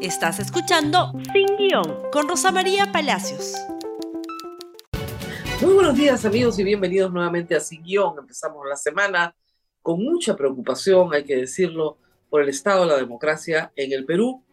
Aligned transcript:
Estás 0.00 0.38
escuchando 0.38 1.12
Sin 1.32 1.56
Guión 1.56 2.08
con 2.12 2.28
Rosa 2.28 2.52
María 2.52 2.92
Palacios. 2.92 3.54
Muy 5.60 5.74
buenos 5.74 5.96
días 5.96 6.24
amigos 6.24 6.56
y 6.60 6.62
bienvenidos 6.62 7.12
nuevamente 7.12 7.56
a 7.56 7.60
Sin 7.60 7.82
Guión. 7.82 8.14
Empezamos 8.16 8.64
la 8.68 8.76
semana 8.76 9.34
con 9.82 10.00
mucha 10.00 10.36
preocupación, 10.36 11.12
hay 11.12 11.24
que 11.24 11.34
decirlo, 11.34 11.98
por 12.30 12.42
el 12.42 12.48
estado 12.48 12.82
de 12.82 12.86
la 12.92 12.96
democracia 12.96 13.72
en 13.74 13.92
el 13.92 14.04
Perú, 14.04 14.44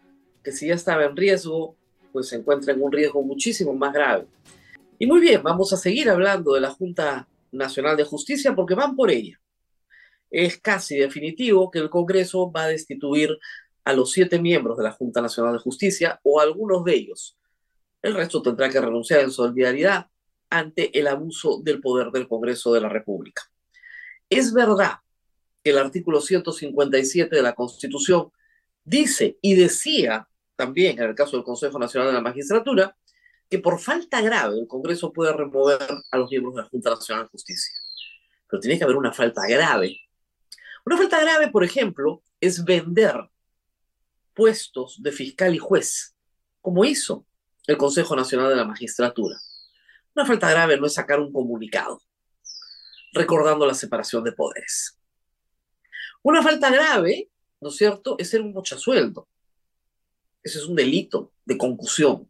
que 0.44 0.52
si 0.52 0.68
ya 0.68 0.74
estaba 0.74 1.06
en 1.06 1.16
riesgo, 1.16 1.76
pues 2.12 2.30
se 2.30 2.38
encuentra 2.38 2.74
en 2.74 2.82
un 2.82 2.92
riesgo 2.92 3.22
muchísimo 3.22 3.76
más 3.76 3.94
grave. 3.94 4.26
Y 4.98 5.06
muy 5.06 5.20
bien, 5.20 5.44
vamos 5.44 5.72
a 5.74 5.78
seguir 5.78 6.10
hablando 6.10 6.56
de 6.56 6.62
la 6.62 6.72
Junta 6.72 7.28
Nacional 7.52 7.96
de 7.96 8.04
Justicia 8.04 8.56
porque 8.56 8.74
van 8.74 8.96
por 8.96 9.12
ella. 9.12 9.40
Es 10.32 10.58
casi 10.58 10.98
definitivo 10.98 11.70
que 11.70 11.78
el 11.78 11.92
Congreso 11.92 12.52
va 12.52 12.64
a 12.64 12.68
destituir 12.70 13.38
a 13.86 13.94
los 13.94 14.12
siete 14.12 14.40
miembros 14.40 14.78
de 14.78 14.84
la 14.84 14.92
Junta 14.92 15.22
Nacional 15.22 15.54
de 15.54 15.60
Justicia 15.60 16.20
o 16.24 16.40
a 16.40 16.44
algunos 16.44 16.84
de 16.84 16.96
ellos. 16.96 17.38
El 18.02 18.16
resto 18.16 18.42
tendrá 18.42 18.70
que 18.70 18.82
renunciar 18.82 19.22
en 19.22 19.32
solidaridad 19.32 20.08
ante 20.50 20.98
el 20.98 21.08
abuso 21.08 21.62
del 21.64 21.80
poder 21.82 22.12
del 22.12 22.28
Congreso 22.28 22.74
de 22.74 22.82
la 22.82 22.90
República. 22.90 23.44
Es 24.30 24.54
verdad 24.54 24.98
que 25.64 25.70
el 25.70 25.78
artículo 25.78 26.20
157 26.20 27.36
de 27.36 27.42
la 27.42 27.54
Constitución 27.54 28.32
dice 28.84 29.38
y 29.42 29.56
decía 29.56 30.28
también 30.56 31.00
en 31.00 31.10
el 31.10 31.16
caso 31.16 31.38
del 31.38 31.46
Consejo 31.46 31.78
Nacional 31.78 32.10
de 32.10 32.14
la 32.14 32.22
Magistratura 32.22 32.96
que 33.50 33.60
por 33.60 33.80
falta 33.80 34.22
grave 34.22 34.60
el 34.60 34.68
Congreso 34.68 35.14
puede 35.14 35.32
remover 35.34 35.80
a 36.12 36.18
los 36.18 36.30
miembros 36.30 36.56
de 36.56 36.62
la 36.64 36.70
Junta 36.70 36.90
Nacional 36.92 37.26
de 37.26 37.30
Justicia. 37.30 37.74
Pero 38.50 38.60
tiene 38.60 38.78
que 38.78 38.84
haber 38.84 38.96
una 38.96 39.14
falta 39.14 39.42
grave. 39.48 40.00
Una 40.86 40.98
falta 40.98 41.20
grave, 41.22 41.50
por 41.50 41.64
ejemplo, 41.64 42.24
es 42.40 42.64
vender 42.64 43.30
puestos 44.36 45.02
de 45.02 45.12
fiscal 45.12 45.56
y 45.56 45.58
juez, 45.58 46.16
como 46.62 46.86
hizo 46.86 47.26
el 47.66 47.78
Consejo 47.78 48.16
Nacional 48.16 48.50
de 48.50 48.58
la 48.58 48.66
Magistratura. 48.66 49.38
Una 50.14 50.26
falta 50.26 50.50
grave 50.52 50.78
no 50.78 50.86
es 50.86 50.94
sacar 50.94 51.20
un 51.20 51.34
comunicado 51.34 52.02
recordando 53.14 53.66
la 53.66 53.74
separación 53.74 54.24
de 54.26 54.34
poderes. 54.34 55.00
Una 56.22 56.44
falta 56.44 56.70
grave, 56.70 57.30
¿no 57.62 57.70
es 57.70 57.78
cierto?, 57.78 58.16
es 58.20 58.30
ser 58.30 58.42
un 58.42 58.54
mochasueldo. 58.54 59.28
Ese 60.44 60.60
es 60.60 60.66
un 60.66 60.76
delito 60.76 61.32
de 61.46 61.58
concusión. 61.58 62.30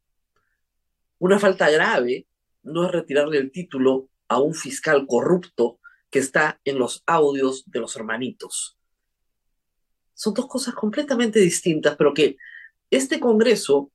Una 1.17 1.39
falta 1.39 1.69
grave 1.71 2.27
no 2.61 2.85
es 2.85 2.91
retirarle 2.91 3.39
el 3.39 3.51
título 3.51 4.09
a 4.27 4.39
un 4.39 4.53
fiscal 4.53 5.07
corrupto 5.07 5.79
que 6.11 6.19
está 6.19 6.61
en 6.65 6.77
los 6.77 7.03
audios 7.07 7.63
de 7.65 7.79
los 7.79 7.95
hermanitos 7.95 8.74
son 10.15 10.33
dos 10.33 10.47
cosas 10.47 10.73
completamente 10.73 11.39
distintas, 11.39 11.95
pero 11.95 12.13
que 12.13 12.37
este 12.89 13.19
Congreso, 13.19 13.91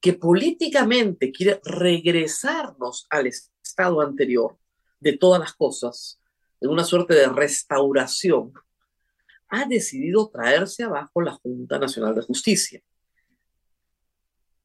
que 0.00 0.14
políticamente 0.14 1.30
quiere 1.30 1.60
regresarnos 1.64 3.06
al 3.10 3.26
estado 3.26 4.00
anterior 4.00 4.56
de 4.98 5.16
todas 5.16 5.38
las 5.38 5.52
cosas, 5.52 6.18
en 6.60 6.70
una 6.70 6.84
suerte 6.84 7.14
de 7.14 7.28
restauración, 7.28 8.52
ha 9.48 9.66
decidido 9.66 10.30
traerse 10.30 10.84
abajo 10.84 11.20
la 11.20 11.32
Junta 11.32 11.78
Nacional 11.78 12.14
de 12.14 12.22
Justicia. 12.22 12.80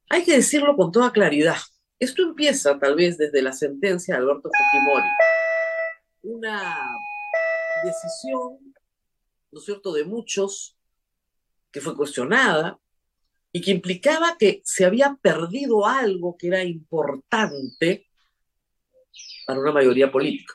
Hay 0.09 0.23
que 0.23 0.38
decirlo 0.38 0.75
con 0.77 0.92
toda 0.92 1.11
claridad. 1.11 1.58
Esto 1.99 2.21
empieza 2.21 2.80
tal 2.80 2.95
vez 2.95 3.17
desde 3.17 3.42
la 3.42 3.52
sentencia 3.52 4.16
de 4.16 4.21
Alberto 4.21 4.49
Fujimori. 4.49 5.09
Una 6.21 6.77
decisión 7.83 8.77
¿no 9.51 9.59
es 9.59 9.65
cierto?, 9.65 9.93
de 9.93 10.03
muchos, 10.03 10.77
que 11.71 11.81
fue 11.81 11.95
cuestionada 11.95 12.79
y 13.51 13.61
que 13.61 13.71
implicaba 13.71 14.37
que 14.37 14.61
se 14.63 14.85
había 14.85 15.17
perdido 15.21 15.85
algo 15.85 16.35
que 16.37 16.47
era 16.47 16.63
importante 16.63 18.07
para 19.45 19.59
una 19.59 19.71
mayoría 19.71 20.11
política 20.11 20.53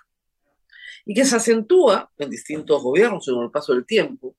y 1.04 1.14
que 1.14 1.24
se 1.24 1.36
acentúa 1.36 2.10
en 2.18 2.30
distintos 2.30 2.82
gobiernos 2.82 3.24
según 3.24 3.44
el 3.44 3.50
paso 3.50 3.72
del 3.72 3.84
tiempo, 3.84 4.36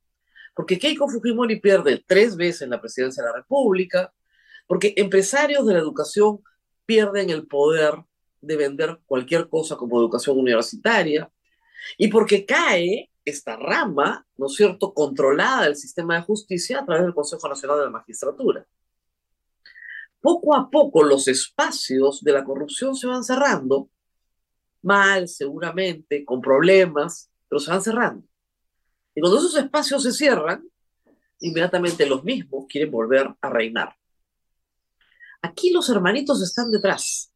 porque 0.55 0.79
Keiko 0.79 1.09
Fujimori 1.09 1.59
pierde 1.59 2.03
tres 2.05 2.35
veces 2.35 2.69
la 2.69 2.79
presidencia 2.79 3.23
de 3.23 3.29
la 3.29 3.35
República, 3.35 4.13
porque 4.67 4.93
empresarios 4.95 5.65
de 5.65 5.73
la 5.73 5.79
educación 5.79 6.39
pierden 6.85 7.29
el 7.29 7.47
poder 7.47 7.95
de 8.39 8.55
vender 8.55 8.99
cualquier 9.05 9.49
cosa 9.49 9.75
como 9.75 9.99
educación 9.99 10.37
universitaria, 10.37 11.29
y 11.97 12.07
porque 12.07 12.45
cae 12.45 13.09
esta 13.25 13.55
rama, 13.55 14.25
¿no 14.37 14.47
es 14.47 14.53
cierto?, 14.55 14.93
controlada 14.93 15.63
del 15.63 15.75
sistema 15.75 16.15
de 16.15 16.23
justicia 16.23 16.79
a 16.79 16.85
través 16.85 17.03
del 17.03 17.13
Consejo 17.13 17.47
Nacional 17.47 17.79
de 17.79 17.85
la 17.85 17.91
Magistratura. 17.91 18.65
Poco 20.19 20.55
a 20.55 20.69
poco 20.69 21.03
los 21.03 21.27
espacios 21.27 22.23
de 22.23 22.31
la 22.31 22.43
corrupción 22.43 22.95
se 22.95 23.07
van 23.07 23.23
cerrando, 23.23 23.89
mal 24.81 25.27
seguramente, 25.27 26.23
con 26.23 26.41
problemas, 26.41 27.29
pero 27.47 27.59
se 27.59 27.71
van 27.71 27.81
cerrando. 27.81 28.27
Y 29.15 29.21
cuando 29.21 29.39
esos 29.39 29.55
espacios 29.55 30.03
se 30.03 30.11
cierran, 30.11 30.63
inmediatamente 31.39 32.05
los 32.05 32.23
mismos 32.23 32.65
quieren 32.69 32.91
volver 32.91 33.33
a 33.41 33.49
reinar. 33.49 33.95
Aquí 35.41 35.71
los 35.71 35.89
hermanitos 35.89 36.41
están 36.41 36.71
detrás. 36.71 37.31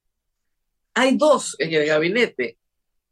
Hay 0.93 1.17
dos 1.17 1.55
en 1.59 1.73
el 1.73 1.85
gabinete, 1.85 2.57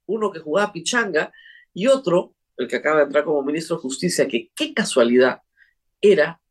uno 0.05 0.31
que 0.31 0.39
jugaba 0.39 0.71
pichanga 0.71 1.31
y 1.73 1.87
otro 1.87 2.34
el 2.57 2.67
que 2.67 2.77
acaba 2.77 2.97
de 2.97 3.03
entrar 3.05 3.23
como 3.23 3.43
ministro 3.43 3.75
de 3.75 3.81
Justicia, 3.81 4.27
que 4.27 4.51
qué 4.55 4.73
casualidad 4.73 5.41
era 6.01 6.41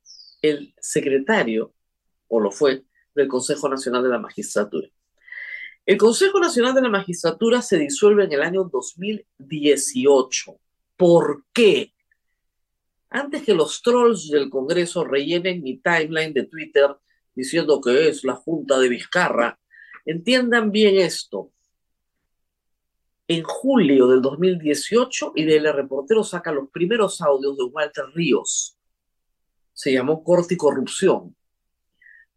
el 0.42 0.74
secretario, 0.80 1.74
o 2.28 2.40
lo 2.40 2.50
fue, 2.50 2.84
del 3.14 3.28
Consejo 3.28 3.68
Nacional 3.68 4.02
de 4.02 4.08
la 4.10 4.18
Magistratura. 4.18 4.88
El 5.86 5.96
Consejo 5.96 6.40
Nacional 6.40 6.74
de 6.74 6.82
la 6.82 6.88
Magistratura 6.88 7.62
se 7.62 7.78
disuelve 7.78 8.24
en 8.24 8.32
el 8.32 8.42
año 8.42 8.64
2018. 8.64 10.58
¿Por 10.96 11.44
qué? 11.52 11.92
Antes 13.10 13.42
que 13.42 13.54
los 13.54 13.80
trolls 13.82 14.28
del 14.28 14.50
Congreso 14.50 15.04
rellenen 15.04 15.62
mi 15.62 15.78
timeline 15.78 16.32
de 16.32 16.44
Twitter 16.46 16.96
diciendo 17.34 17.80
que 17.80 18.08
es 18.08 18.24
la 18.24 18.34
Junta 18.34 18.78
de 18.78 18.88
Vizcarra, 18.88 19.58
entiendan 20.04 20.72
bien 20.72 20.96
esto 20.96 21.53
en 23.26 23.42
julio 23.42 24.08
del 24.08 24.20
2018 24.20 25.32
y 25.34 25.50
el 25.50 25.72
Reportero 25.72 26.22
saca 26.22 26.52
los 26.52 26.68
primeros 26.70 27.20
audios 27.20 27.56
de 27.56 27.64
Walter 27.64 28.04
Ríos. 28.14 28.76
Se 29.72 29.92
llamó 29.92 30.22
Corte 30.22 30.54
y 30.54 30.56
Corrupción. 30.56 31.34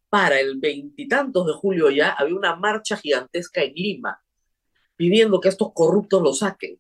Para 0.10 0.40
el 0.40 0.58
veintitantos 0.60 1.46
de 1.46 1.54
julio 1.54 1.90
ya 1.90 2.12
había 2.12 2.36
una 2.36 2.56
marcha 2.56 2.96
gigantesca 2.96 3.62
en 3.62 3.74
Lima 3.74 4.22
pidiendo 4.96 5.40
que 5.40 5.50
estos 5.50 5.72
corruptos 5.74 6.22
lo 6.22 6.34
saquen. 6.34 6.80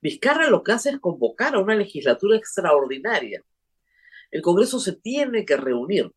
Vizcarra 0.00 0.48
lo 0.48 0.62
que 0.62 0.72
hace 0.72 0.90
es 0.90 0.98
convocar 0.98 1.54
a 1.54 1.60
una 1.60 1.74
legislatura 1.74 2.36
extraordinaria. 2.36 3.44
El 4.30 4.42
Congreso 4.42 4.80
se 4.80 4.94
tiene 4.94 5.44
que 5.44 5.56
reunir 5.56 6.10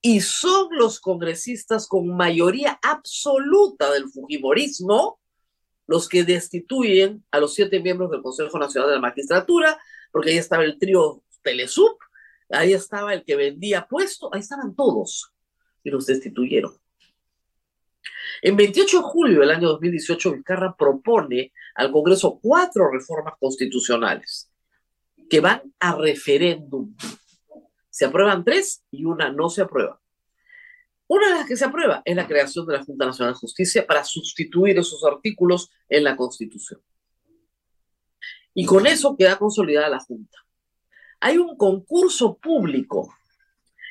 y 0.00 0.20
son 0.20 0.68
los 0.72 1.00
congresistas 1.00 1.86
con 1.86 2.08
mayoría 2.08 2.78
absoluta 2.82 3.92
del 3.92 4.08
Fujimorismo 4.08 5.20
los 5.86 6.08
que 6.08 6.24
destituyen 6.24 7.24
a 7.30 7.38
los 7.38 7.54
siete 7.54 7.80
miembros 7.80 8.10
del 8.10 8.22
Consejo 8.22 8.58
Nacional 8.58 8.90
de 8.90 8.96
la 8.96 9.02
Magistratura, 9.02 9.78
porque 10.10 10.30
ahí 10.30 10.38
estaba 10.38 10.64
el 10.64 10.78
trío 10.78 11.22
Telesup, 11.42 11.98
ahí 12.50 12.72
estaba 12.72 13.14
el 13.14 13.24
que 13.24 13.36
vendía 13.36 13.86
puesto, 13.86 14.30
ahí 14.32 14.40
estaban 14.40 14.74
todos 14.74 15.32
y 15.82 15.90
los 15.90 16.06
destituyeron. 16.06 16.72
En 18.42 18.56
28 18.56 18.98
de 18.98 19.02
julio 19.02 19.40
del 19.40 19.50
año 19.50 19.68
2018, 19.68 20.32
Vizcarra 20.32 20.76
propone 20.76 21.52
al 21.74 21.90
Congreso 21.90 22.38
cuatro 22.42 22.90
reformas 22.90 23.34
constitucionales 23.38 24.50
que 25.28 25.40
van 25.40 25.62
a 25.80 25.96
referéndum. 25.96 26.94
Se 27.90 28.04
aprueban 28.04 28.44
tres 28.44 28.84
y 28.90 29.04
una 29.04 29.30
no 29.30 29.48
se 29.48 29.62
aprueba. 29.62 30.00
Una 31.06 31.28
de 31.28 31.34
las 31.34 31.46
que 31.46 31.56
se 31.56 31.64
aprueba 31.64 32.02
es 32.04 32.16
la 32.16 32.26
creación 32.26 32.66
de 32.66 32.78
la 32.78 32.84
Junta 32.84 33.06
Nacional 33.06 33.34
de 33.34 33.40
Justicia 33.40 33.86
para 33.86 34.04
sustituir 34.04 34.78
esos 34.78 35.04
artículos 35.04 35.70
en 35.88 36.04
la 36.04 36.16
Constitución. 36.16 36.80
Y 38.54 38.64
con 38.64 38.86
eso 38.86 39.16
queda 39.16 39.38
consolidada 39.38 39.88
la 39.88 40.00
Junta. 40.00 40.38
Hay 41.20 41.36
un 41.36 41.56
concurso 41.56 42.38
público 42.38 43.14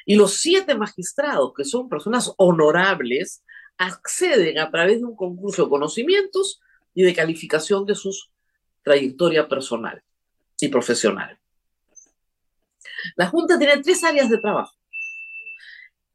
y 0.06 0.16
los 0.16 0.36
siete 0.36 0.76
magistrados, 0.76 1.54
que 1.56 1.64
son 1.64 1.88
personas 1.88 2.32
honorables, 2.38 3.44
acceden 3.78 4.60
a 4.60 4.70
través 4.72 5.00
de 5.00 5.06
un 5.06 5.16
concurso 5.16 5.64
de 5.64 5.70
conocimientos 5.70 6.62
y 6.94 7.04
de 7.04 7.14
calificación 7.14 7.86
de 7.86 7.96
su 7.96 8.12
trayectoria 8.84 9.48
personal 9.48 10.04
y 10.60 10.68
profesional. 10.68 11.40
La 13.16 13.28
Junta 13.28 13.58
tiene 13.58 13.82
tres 13.82 14.04
áreas 14.04 14.30
de 14.30 14.38
trabajo 14.38 14.74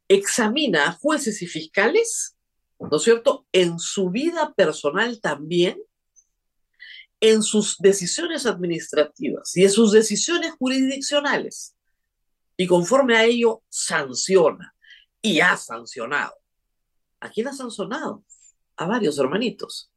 examina 0.08 0.88
a 0.88 0.93
jueces 0.93 1.43
y 1.43 1.46
fiscales, 1.46 2.37
¿no 2.78 2.96
es 2.96 3.02
cierto?, 3.02 3.46
en 3.52 3.78
su 3.78 4.10
vida 4.10 4.55
personal 4.55 5.20
también, 5.20 5.78
en 7.20 7.43
sus 7.43 7.76
decisiones 7.78 8.46
administrativas 8.46 9.56
y 9.56 9.64
en 9.64 9.70
sus 9.70 9.93
decisiones 9.93 10.52
jurisdiccionales. 10.58 11.75
y 12.60 12.66
conforme 12.66 13.16
a 13.16 13.25
ello 13.25 13.62
sanciona 13.69 14.75
y 15.22 15.38
ha 15.38 15.56
sancionado. 15.56 16.34
¿A 17.20 17.31
quién 17.31 17.46
ha 17.46 17.52
sancionado? 17.52 18.25
A 18.76 18.87
varios 18.87 19.16
hermanitos. 19.19 19.93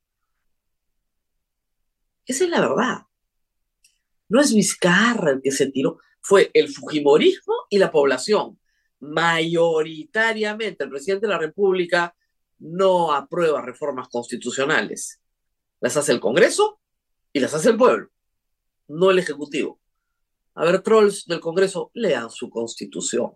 Esa 2.26 2.44
es 2.44 2.50
la 2.52 2.62
verdad. 2.62 3.00
No 4.30 4.40
es 4.40 4.54
Vizcarra 4.54 5.32
el 5.32 5.42
que 5.42 5.52
se 5.52 5.72
tiró, 5.72 5.98
fue 6.22 6.52
el 6.54 6.70
Fujimorismo 6.70 7.66
y 7.70 7.80
la 7.80 7.92
población. 7.92 8.61
Mayoritariamente 9.02 10.84
el 10.84 10.90
presidente 10.90 11.28
de 11.28 11.34
la 11.34 11.40
República 11.40 12.16
no 12.60 13.12
aprueba 13.12 13.62
reformas 13.62 14.08
constitucionales. 14.08 15.20
Las 15.80 15.98
hace 15.98 16.12
el 16.12 16.20
Congreso 16.20 16.80
y 17.34 17.40
las 17.40 17.54
hace 17.54 17.70
el 17.70 17.78
pueblo, 17.78 18.10
no 18.88 19.12
el 19.12 19.20
Ejecutivo. 19.20 19.80
A 20.54 20.66
ver, 20.66 20.82
trolls 20.82 21.26
del 21.26 21.40
Congreso, 21.40 21.92
lean 21.94 22.30
su 22.30 22.50
constitución. 22.50 23.32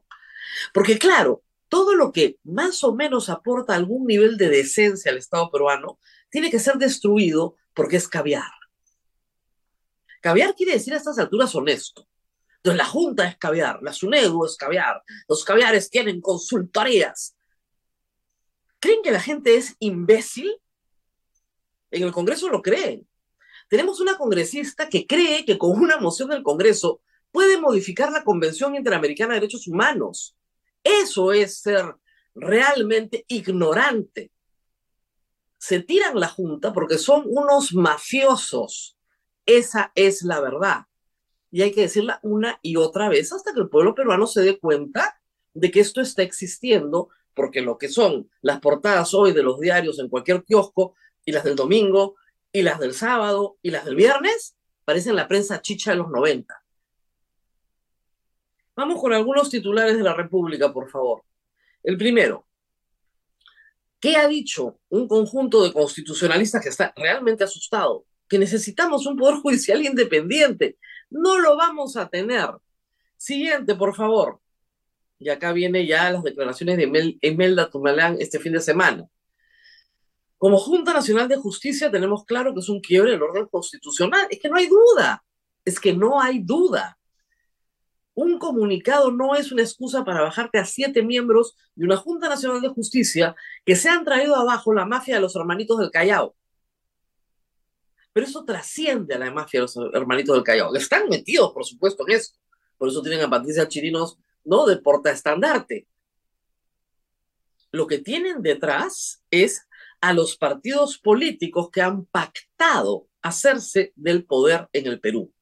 Porque 0.74 1.00
claro, 1.00 1.44
todo 1.70 1.96
lo 1.96 2.12
que 2.12 2.38
más 2.44 2.84
o 2.84 2.94
menos 2.94 3.30
aporta 3.30 3.76
algún 3.76 4.06
nivel 4.06 4.38
de 4.38 4.50
decencia 4.50 5.12
al 5.12 5.18
Estado 5.18 5.50
peruano 5.50 6.00
tiene 6.30 6.52
que 6.52 6.60
ser 6.60 6.76
destruido 6.76 7.56
porque 7.74 7.98
es 7.98 8.08
caviar. 8.08 8.52
Caviar 10.22 10.56
quiere 10.56 10.74
decir 10.74 10.94
a 10.94 10.98
estas 10.98 11.20
alturas 11.20 11.54
honesto. 11.56 12.08
Entonces 12.66 12.80
la 12.80 12.90
Junta 12.90 13.28
es 13.28 13.38
caviar, 13.38 13.80
la 13.84 13.94
SUNEDU 13.94 14.44
es 14.44 14.58
caviar, 14.58 15.04
los 15.28 15.46
caviares 15.46 15.88
tienen 15.88 16.20
consultorías, 16.20 17.36
¿Creen 18.80 19.02
que 19.04 19.12
la 19.12 19.20
gente 19.20 19.56
es 19.56 19.76
imbécil? 19.80 20.62
En 21.90 22.04
el 22.04 22.12
Congreso 22.12 22.50
lo 22.50 22.62
creen. 22.62 23.08
Tenemos 23.68 24.00
una 24.00 24.16
congresista 24.16 24.90
que 24.90 25.08
cree 25.08 25.44
que 25.44 25.58
con 25.58 25.72
una 25.72 25.98
moción 25.98 26.30
del 26.30 26.44
Congreso 26.44 27.02
puede 27.32 27.60
modificar 27.60 28.12
la 28.12 28.24
Convención 28.24 28.76
Interamericana 28.76 29.34
de 29.34 29.40
Derechos 29.40 29.68
Humanos. 29.68 30.36
Eso 30.84 31.34
es 31.34 31.62
ser 31.62 31.96
realmente 32.36 33.26
ignorante. 33.28 34.32
Se 35.58 35.80
tiran 35.80 36.20
la 36.20 36.28
Junta 36.28 36.72
porque 36.72 37.00
son 37.00 37.24
unos 37.26 37.74
mafiosos. 37.74 38.98
Esa 39.48 39.92
es 39.96 40.22
la 40.22 40.42
verdad. 40.42 40.86
Y 41.56 41.62
hay 41.62 41.72
que 41.72 41.84
decirla 41.84 42.20
una 42.22 42.60
y 42.62 42.76
otra 42.76 43.08
vez 43.08 43.32
hasta 43.32 43.54
que 43.54 43.62
el 43.62 43.70
pueblo 43.70 43.96
peruano 43.96 44.28
se 44.28 44.42
dé 44.42 44.60
cuenta 44.60 45.22
de 45.54 45.72
que 45.72 45.80
esto 45.80 46.02
está 46.02 46.22
existiendo 46.22 47.08
porque 47.34 47.62
lo 47.62 47.78
que 47.78 47.88
son 47.88 48.30
las 48.42 48.60
portadas 48.60 49.14
hoy 49.14 49.32
de 49.32 49.42
los 49.42 49.62
diarios 49.62 50.00
en 50.00 50.10
cualquier 50.10 50.44
kiosco, 50.44 50.96
y 51.24 51.32
las 51.32 51.46
del 51.46 51.56
domingo, 51.56 52.18
y 52.52 52.62
las 52.62 52.78
del 52.82 52.94
sábado, 52.94 53.58
y 53.62 53.72
las 53.72 53.86
del 53.86 53.96
viernes, 53.96 54.58
parecen 54.84 55.16
la 55.16 55.30
prensa 55.30 55.62
chicha 55.62 55.92
de 55.92 55.98
los 55.98 56.10
90. 56.10 56.62
Vamos 58.76 59.00
con 59.00 59.14
algunos 59.14 59.50
titulares 59.50 59.96
de 59.96 60.04
la 60.04 60.14
República, 60.14 60.74
por 60.74 60.90
favor. 60.90 61.24
El 61.84 61.98
primero, 61.98 62.46
¿qué 64.02 64.18
ha 64.18 64.28
dicho 64.28 64.78
un 64.90 65.08
conjunto 65.08 65.64
de 65.64 65.72
constitucionalistas 65.72 66.62
que 66.62 66.68
está 66.68 66.94
realmente 66.98 67.46
asustado? 67.46 68.04
Que 68.28 68.40
necesitamos 68.40 69.06
un 69.06 69.16
poder 69.16 69.36
judicial 69.36 69.86
independiente. 69.86 70.78
No 71.10 71.40
lo 71.40 71.56
vamos 71.56 71.98
a 71.98 72.10
tener. 72.10 72.50
Siguiente, 73.18 73.76
por 73.76 73.96
favor 73.96 74.40
y 75.20 75.30
acá 75.30 75.54
viene 75.54 75.86
ya 75.86 76.12
las 76.12 76.24
declaraciones 76.24 76.78
de 76.78 77.18
Emelda 77.22 77.70
Tumalán 77.70 78.18
este 78.20 78.40
fin 78.40 78.54
de 78.54 78.62
semana. 78.62 79.08
Como 80.38 80.58
Junta 80.58 80.94
Nacional 80.94 81.28
de 81.28 81.38
Justicia 81.38 81.90
tenemos 81.90 82.26
claro 82.26 82.54
que 82.54 82.60
es 82.60 82.70
un 82.70 82.82
quiebre 82.82 83.12
del 83.12 83.24
orden 83.24 83.48
constitucional. 83.48 84.28
Es 84.30 84.40
que 84.40 84.50
no 84.50 84.58
hay 84.58 84.68
duda. 84.68 85.24
Es 85.64 85.80
que 85.80 85.94
no 85.94 86.22
hay 86.22 86.40
duda. 86.40 87.00
Un 88.14 88.38
comunicado 88.38 89.12
no 89.12 89.36
es 89.36 89.52
una 89.52 89.62
excusa 89.62 90.04
para 90.04 90.22
bajarte 90.22 90.60
a 90.60 90.66
siete 90.66 91.02
miembros 91.02 91.56
de 91.76 91.86
una 91.86 91.98
Junta 91.98 92.30
Nacional 92.30 92.62
de 92.62 92.70
Justicia 92.70 93.36
que 93.66 93.76
se 93.76 93.90
han 93.90 94.06
traído 94.06 94.36
abajo 94.36 94.74
la 94.74 94.86
mafia 94.86 95.16
de 95.16 95.22
los 95.22 95.36
hermanitos 95.36 95.80
del 95.80 95.92
Callao. 95.92 96.36
Pero 98.16 98.28
eso 98.28 98.46
trasciende 98.46 99.14
a 99.14 99.20
la 99.20 99.30
mafia 99.30 99.60
de 99.60 99.64
los 99.64 99.76
hermanitos 99.94 100.36
del 100.36 100.44
Callao. 100.46 100.74
Están 100.74 101.10
metidos, 101.10 101.52
por 101.52 101.66
supuesto, 101.66 102.08
en 102.08 102.16
eso. 102.16 102.32
Por 102.78 102.88
eso 102.88 103.02
tienen 103.02 103.20
a 103.20 103.30
Patricia 103.30 103.68
Chirinos 103.68 104.18
¿no? 104.46 104.66
De 104.66 104.78
portaestandarte. 104.78 105.86
Lo 107.72 107.88
que 107.88 107.98
tienen 107.98 108.42
detrás 108.42 109.22
es 109.30 109.68
a 110.00 110.14
los 110.14 110.38
partidos 110.38 110.98
políticos 110.98 111.70
que 111.70 111.82
han 111.82 112.06
pactado 112.06 113.10
hacerse 113.22 113.92
del 113.98 114.24
poder 114.24 114.70
en 114.72 114.86
el 114.86 115.02
Perú. 115.02 115.34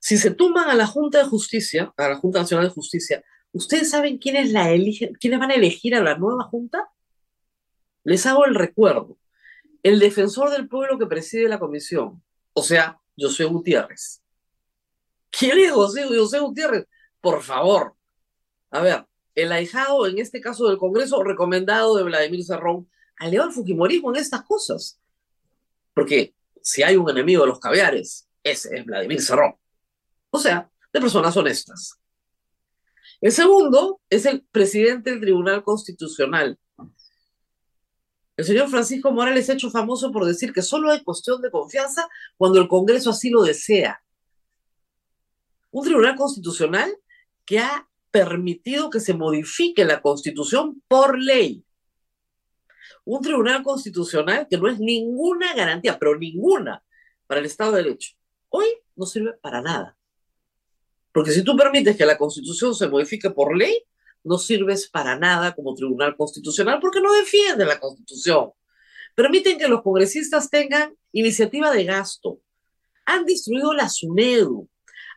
Si 0.00 0.18
se 0.18 0.32
tumban 0.32 0.68
a 0.68 0.74
la 0.74 0.86
Junta 0.86 1.18
de 1.18 1.24
Justicia, 1.24 1.94
a 1.96 2.08
la 2.10 2.16
Junta 2.16 2.40
Nacional 2.40 2.66
de 2.66 2.74
Justicia, 2.74 3.24
¿ustedes 3.52 3.88
saben 3.88 4.18
quiénes, 4.18 4.52
la 4.52 4.70
eligen, 4.70 5.14
quiénes 5.14 5.40
van 5.40 5.52
a 5.52 5.54
elegir 5.54 5.94
a 5.94 6.02
la 6.02 6.18
nueva 6.18 6.44
Junta? 6.44 6.90
Les 8.02 8.26
hago 8.26 8.44
el 8.44 8.54
recuerdo. 8.54 9.16
El 9.84 10.00
defensor 10.00 10.50
del 10.50 10.66
pueblo 10.66 10.98
que 10.98 11.06
preside 11.06 11.48
la 11.48 11.60
comisión, 11.60 12.20
o 12.54 12.62
sea, 12.62 12.98
José 13.16 13.44
Gutiérrez. 13.44 14.22
¿Quién 15.30 15.58
es 15.58 15.70
José, 15.70 16.06
Gutiérrez? 16.40 16.86
por 17.20 17.42
favor. 17.42 17.94
A 18.70 18.80
ver, 18.80 19.06
el 19.34 19.52
ahijado, 19.52 20.06
en 20.06 20.18
este 20.18 20.40
caso 20.40 20.68
del 20.68 20.78
Congreso, 20.78 21.22
recomendado 21.22 21.96
de 21.96 22.02
Vladimir 22.02 22.44
Cerrón, 22.44 22.90
aliado 23.18 23.46
al 23.46 23.52
Fujimorismo 23.52 24.10
en 24.10 24.20
estas 24.20 24.42
cosas. 24.42 25.00
Porque 25.94 26.34
si 26.62 26.82
hay 26.82 26.96
un 26.96 27.08
enemigo 27.08 27.42
de 27.42 27.48
los 27.48 27.60
caviares, 27.60 28.28
ese 28.42 28.76
es 28.76 28.84
Vladimir 28.84 29.22
Cerrón. 29.22 29.54
O 30.30 30.38
sea, 30.38 30.70
de 30.92 31.00
personas 31.00 31.36
honestas. 31.36 32.00
El 33.20 33.32
segundo 33.32 34.00
es 34.10 34.26
el 34.26 34.42
presidente 34.50 35.10
del 35.10 35.20
Tribunal 35.20 35.62
Constitucional. 35.62 36.58
El 38.36 38.44
señor 38.44 38.68
Francisco 38.68 39.12
Morales 39.12 39.48
ha 39.48 39.52
hecho 39.52 39.70
famoso 39.70 40.10
por 40.10 40.24
decir 40.24 40.52
que 40.52 40.62
solo 40.62 40.90
hay 40.90 41.04
cuestión 41.04 41.40
de 41.40 41.50
confianza 41.50 42.08
cuando 42.36 42.60
el 42.60 42.68
Congreso 42.68 43.10
así 43.10 43.30
lo 43.30 43.42
desea. 43.42 44.02
Un 45.70 45.84
tribunal 45.84 46.16
constitucional 46.16 46.96
que 47.44 47.60
ha 47.60 47.88
permitido 48.10 48.90
que 48.90 49.00
se 49.00 49.14
modifique 49.14 49.84
la 49.84 50.00
constitución 50.00 50.82
por 50.88 51.18
ley. 51.18 51.64
Un 53.04 53.20
tribunal 53.20 53.62
constitucional 53.62 54.46
que 54.48 54.56
no 54.56 54.68
es 54.68 54.78
ninguna 54.78 55.54
garantía, 55.54 55.98
pero 55.98 56.18
ninguna, 56.18 56.82
para 57.26 57.40
el 57.40 57.46
Estado 57.46 57.72
de 57.72 57.82
Derecho. 57.82 58.16
Hoy 58.48 58.66
no 58.96 59.04
sirve 59.06 59.32
para 59.34 59.60
nada. 59.60 59.96
Porque 61.12 61.32
si 61.32 61.44
tú 61.44 61.56
permites 61.56 61.96
que 61.96 62.06
la 62.06 62.18
constitución 62.18 62.74
se 62.74 62.88
modifique 62.88 63.30
por 63.30 63.56
ley, 63.56 63.84
no 64.24 64.38
sirves 64.38 64.88
para 64.88 65.16
nada 65.16 65.54
como 65.54 65.74
tribunal 65.74 66.16
constitucional 66.16 66.78
porque 66.80 67.00
no 67.00 67.12
defiende 67.12 67.64
la 67.64 67.78
constitución. 67.78 68.50
Permiten 69.14 69.58
que 69.58 69.68
los 69.68 69.82
congresistas 69.82 70.50
tengan 70.50 70.96
iniciativa 71.12 71.70
de 71.70 71.84
gasto. 71.84 72.40
Han 73.06 73.24
destruido 73.26 73.72
la 73.74 73.88
SUNEDU, 73.88 74.68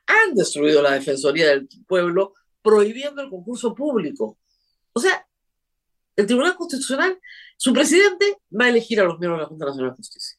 han 0.06 0.36
destruido 0.36 0.82
la 0.82 0.92
Defensoría 0.92 1.48
del 1.48 1.68
Pueblo 1.88 2.34
prohibiendo 2.62 3.22
el 3.22 3.30
concurso 3.30 3.74
público. 3.74 4.38
O 4.94 5.00
sea, 5.00 5.26
el 6.16 6.26
Tribunal 6.26 6.56
Constitucional, 6.56 7.20
su 7.58 7.74
presidente 7.74 8.38
va 8.52 8.66
a 8.66 8.70
elegir 8.70 9.00
a 9.00 9.04
los 9.04 9.20
miembros 9.20 9.40
de 9.40 9.44
la 9.44 9.50
Junta 9.50 9.66
Nacional 9.68 9.92
de 9.92 9.98
Justicia. 9.98 10.38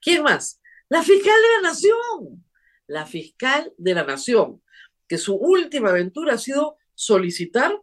¿Quién 0.00 0.22
más? 0.22 0.60
La 0.88 1.02
fiscal 1.02 1.34
de 1.34 1.62
la 1.62 1.68
Nación. 1.68 2.44
La 2.86 3.06
fiscal 3.06 3.72
de 3.76 3.94
la 3.94 4.04
Nación, 4.04 4.62
que 5.06 5.18
su 5.18 5.34
última 5.34 5.90
aventura 5.90 6.34
ha 6.34 6.38
sido 6.38 6.76
solicitar 6.94 7.80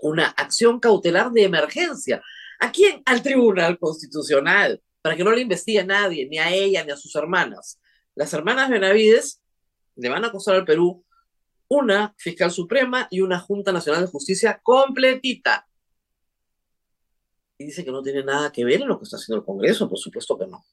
una 0.00 0.28
acción 0.28 0.80
cautelar 0.80 1.30
de 1.32 1.44
emergencia. 1.44 2.22
¿A 2.60 2.70
quién? 2.70 3.02
Al 3.04 3.22
Tribunal 3.22 3.78
Constitucional, 3.78 4.82
para 5.00 5.16
que 5.16 5.24
no 5.24 5.32
le 5.32 5.42
investigue 5.42 5.80
a 5.80 5.84
nadie, 5.84 6.28
ni 6.28 6.38
a 6.38 6.50
ella, 6.50 6.84
ni 6.84 6.92
a 6.92 6.96
sus 6.96 7.14
hermanas. 7.16 7.80
Las 8.14 8.32
hermanas 8.32 8.70
Benavides 8.70 9.42
le 9.96 10.08
van 10.08 10.24
a 10.24 10.30
costar 10.30 10.54
al 10.54 10.64
Perú 10.64 11.04
una 11.68 12.14
fiscal 12.18 12.50
suprema 12.50 13.08
y 13.10 13.20
una 13.20 13.40
Junta 13.40 13.72
Nacional 13.72 14.02
de 14.02 14.10
Justicia 14.10 14.60
completita. 14.62 15.66
Y 17.56 17.64
dice 17.64 17.84
que 17.84 17.90
no 17.90 18.02
tiene 18.02 18.22
nada 18.22 18.52
que 18.52 18.64
ver 18.64 18.82
en 18.82 18.88
lo 18.88 18.98
que 18.98 19.04
está 19.04 19.16
haciendo 19.16 19.40
el 19.40 19.46
Congreso, 19.46 19.88
por 19.88 19.98
supuesto 19.98 20.38
que 20.38 20.46
no. 20.46 20.64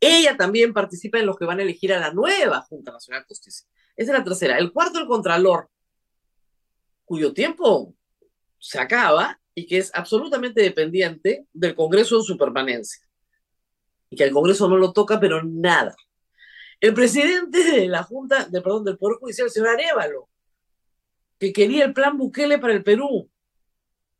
Ella 0.00 0.36
también 0.36 0.72
participa 0.72 1.18
en 1.18 1.26
los 1.26 1.36
que 1.36 1.44
van 1.44 1.60
a 1.60 1.62
elegir 1.62 1.92
a 1.92 2.00
la 2.00 2.12
nueva 2.12 2.62
Junta 2.62 2.92
Nacional 2.92 3.22
de 3.22 3.28
Justicia. 3.28 3.68
Esa 3.96 4.12
es 4.12 4.18
la 4.18 4.24
tercera. 4.24 4.58
El 4.58 4.72
cuarto, 4.72 4.98
el 4.98 5.06
Contralor, 5.06 5.70
cuyo 7.04 7.32
tiempo 7.32 7.94
se 8.60 8.78
acaba 8.78 9.40
y 9.54 9.66
que 9.66 9.78
es 9.78 9.90
absolutamente 9.94 10.62
dependiente 10.62 11.46
del 11.52 11.74
Congreso 11.74 12.16
en 12.16 12.22
su 12.22 12.36
permanencia. 12.36 13.04
Y 14.10 14.16
que 14.16 14.24
el 14.24 14.32
Congreso 14.32 14.68
no 14.68 14.76
lo 14.76 14.92
toca, 14.92 15.18
pero 15.18 15.42
nada. 15.42 15.94
El 16.80 16.94
presidente 16.94 17.64
de 17.64 17.88
la 17.88 18.02
Junta, 18.02 18.44
de, 18.44 18.60
perdón, 18.60 18.84
del 18.84 18.98
Poder 18.98 19.18
Judicial, 19.18 19.46
el 19.46 19.52
señor 19.52 19.68
Arevalo, 19.70 20.28
que 21.38 21.52
quería 21.52 21.84
el 21.84 21.94
plan 21.94 22.16
Bukele 22.16 22.58
para 22.58 22.74
el 22.74 22.84
Perú. 22.84 23.30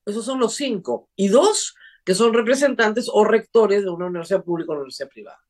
Esos 0.05 0.25
son 0.25 0.41
los 0.41 0.55
cinco. 0.55 1.09
Y 1.17 1.29
dos 1.29 1.75
que 2.05 2.15
son 2.15 2.33
representantes 2.33 3.09
o 3.13 3.25
rectores 3.25 3.85
de 3.85 3.91
una 3.91 4.07
universidad 4.07 4.43
pública 4.43 4.71
o 4.71 4.73
una 4.73 4.81
universidad 4.81 5.09
privada. 5.09 5.41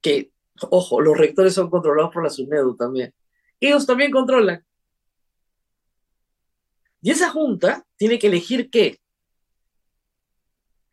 Que, 0.00 0.32
ojo, 0.70 1.00
los 1.00 1.16
rectores 1.16 1.54
son 1.54 1.70
controlados 1.70 2.12
por 2.12 2.22
la 2.22 2.30
SUNEDU 2.30 2.76
también. 2.76 3.14
ellos 3.60 3.86
también 3.86 4.10
controlan. 4.10 4.64
Y 7.06 7.12
esa 7.12 7.30
junta 7.30 7.86
tiene 7.94 8.18
que 8.18 8.26
elegir 8.26 8.68
qué. 8.68 9.00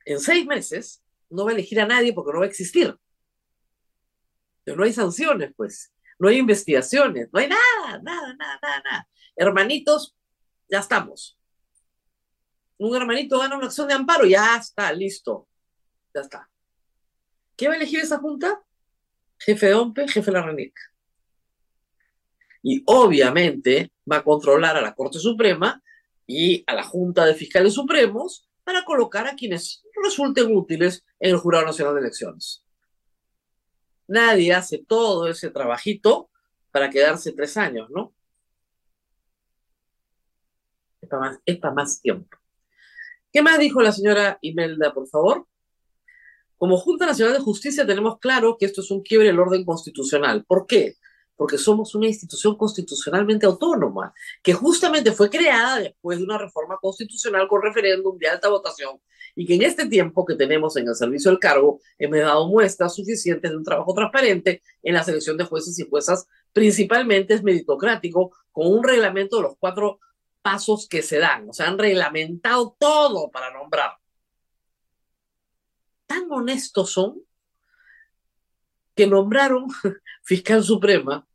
En 0.06 0.20
seis 0.20 0.46
meses 0.46 1.04
no 1.28 1.44
va 1.44 1.50
a 1.50 1.54
elegir 1.56 1.82
a 1.82 1.88
nadie 1.88 2.14
porque 2.14 2.32
no 2.32 2.38
va 2.38 2.46
a 2.46 2.50
existir. 2.50 2.96
Pero 4.64 4.78
no 4.78 4.84
hay 4.84 4.94
sanciones, 4.94 5.52
pues. 5.58 5.92
No 6.20 6.28
hay 6.28 6.38
investigaciones, 6.38 7.30
no 7.34 7.40
hay 7.40 7.48
nada, 7.48 8.00
nada, 8.04 8.32
nada, 8.36 8.60
nada, 8.62 8.82
nada. 8.86 9.08
Hermanitos, 9.36 10.16
ya 10.70 10.82
estamos. 10.82 11.36
Un 12.78 12.96
hermanito 12.96 13.40
gana 13.40 13.58
una 13.58 13.66
acción 13.66 13.88
de 13.88 13.96
amparo, 13.96 14.26
ya 14.26 14.58
está, 14.58 14.94
listo. 14.94 15.48
Ya 16.14 16.22
está. 16.22 16.48
¿Qué 17.58 17.68
va 17.68 17.74
a 17.74 17.78
elegir 17.78 18.02
esa 18.02 18.20
junta? 18.20 18.62
Jefe 19.40 19.66
de 19.66 19.74
OMPE, 19.74 20.08
jefe 20.08 20.30
de 20.30 20.38
la 20.38 20.46
RENIC. 20.46 20.80
Y 22.62 22.84
obviamente 22.86 23.92
va 24.10 24.18
a 24.18 24.24
controlar 24.24 24.78
a 24.78 24.82
la 24.82 24.94
Corte 24.94 25.18
Suprema 25.18 25.82
y 26.26 26.64
a 26.68 26.76
la 26.76 26.84
Junta 26.84 27.26
de 27.26 27.36
Fiscales 27.36 27.74
Supremos 27.74 28.48
para 28.64 28.86
colocar 28.86 29.28
a 29.28 29.36
quienes 29.36 29.84
resulten 30.04 30.56
útiles 30.56 31.06
en 31.20 31.32
el 31.32 31.38
Jurado 31.38 31.66
Nacional 31.66 31.96
de 31.96 32.02
Elecciones. 32.02 32.66
Nadie 34.08 34.54
hace 34.54 34.80
todo 34.80 35.28
ese 35.28 35.50
trabajito 35.50 36.30
para 36.72 36.90
quedarse 36.90 37.32
tres 37.32 37.56
años, 37.58 37.90
¿no? 37.90 38.14
Es 41.02 41.58
para 41.60 41.74
más, 41.74 42.02
tiempo. 42.02 42.38
¿Qué 43.32 43.42
más 43.42 43.60
dijo 43.60 43.82
la 43.82 43.92
señora 43.92 44.38
Imelda, 44.42 44.94
por 44.94 45.08
favor? 45.08 45.48
Como 46.58 46.78
Junta 46.78 47.06
Nacional 47.06 47.34
de 47.34 47.42
Justicia 47.42 47.86
tenemos 47.86 48.20
claro 48.20 48.58
que 48.58 48.66
esto 48.66 48.82
es 48.82 48.90
un 48.90 49.02
quiebre 49.02 49.28
del 49.28 49.40
orden 49.40 49.66
constitucional. 49.66 50.46
¿Por 50.46 50.66
qué? 50.66 50.96
Porque 51.36 51.58
somos 51.58 51.96
una 51.96 52.08
institución 52.08 52.56
constitucionalmente 52.58 53.46
autónoma, 53.46 54.14
que 54.42 54.54
justamente 54.54 55.12
fue 55.12 55.30
creada 55.30 55.80
después 55.80 56.20
de 56.20 56.24
una 56.24 56.38
reforma 56.38 56.78
constitucional 56.82 57.48
con 57.48 57.62
referéndum 57.62 58.18
de 58.18 58.28
alta 58.28 58.50
votación 58.50 59.00
y 59.36 59.46
que 59.46 59.56
en 59.56 59.64
este 59.64 59.88
tiempo 59.88 60.26
que 60.26 60.36
tenemos 60.36 60.76
en 60.78 60.88
el 60.88 60.96
servicio 60.96 61.32
del 61.32 61.40
cargo 61.40 61.80
hemos 61.98 62.20
dado 62.20 62.48
muestras 62.48 62.96
suficientes 62.96 63.50
de 63.50 63.58
un 63.58 63.64
trabajo 63.64 63.94
transparente 63.94 64.62
en 64.82 64.94
la 64.94 65.04
selección 65.04 65.38
de 65.38 65.46
jueces 65.46 65.78
y 65.80 65.90
juezas, 65.90 66.28
principalmente 66.52 67.34
es 67.34 67.44
meritocrático, 67.44 68.32
con 68.52 68.68
un 68.68 68.84
reglamento 68.84 69.38
de 69.38 69.44
los 69.44 69.56
cuatro 69.58 70.00
pasos 70.42 70.88
que 70.88 71.02
se 71.02 71.18
dan. 71.18 71.50
O 71.50 71.54
sea, 71.54 71.68
han 71.68 71.80
reglamentado 71.80 72.76
todo 72.80 73.32
para 73.32 73.52
nombrar. 73.52 73.98
Tan 76.06 76.32
honestos 76.32 76.92
son 76.92 77.24
que 78.96 79.08
nombraron 79.08 79.68
fiscal 80.24 80.64
suprema 80.64 81.28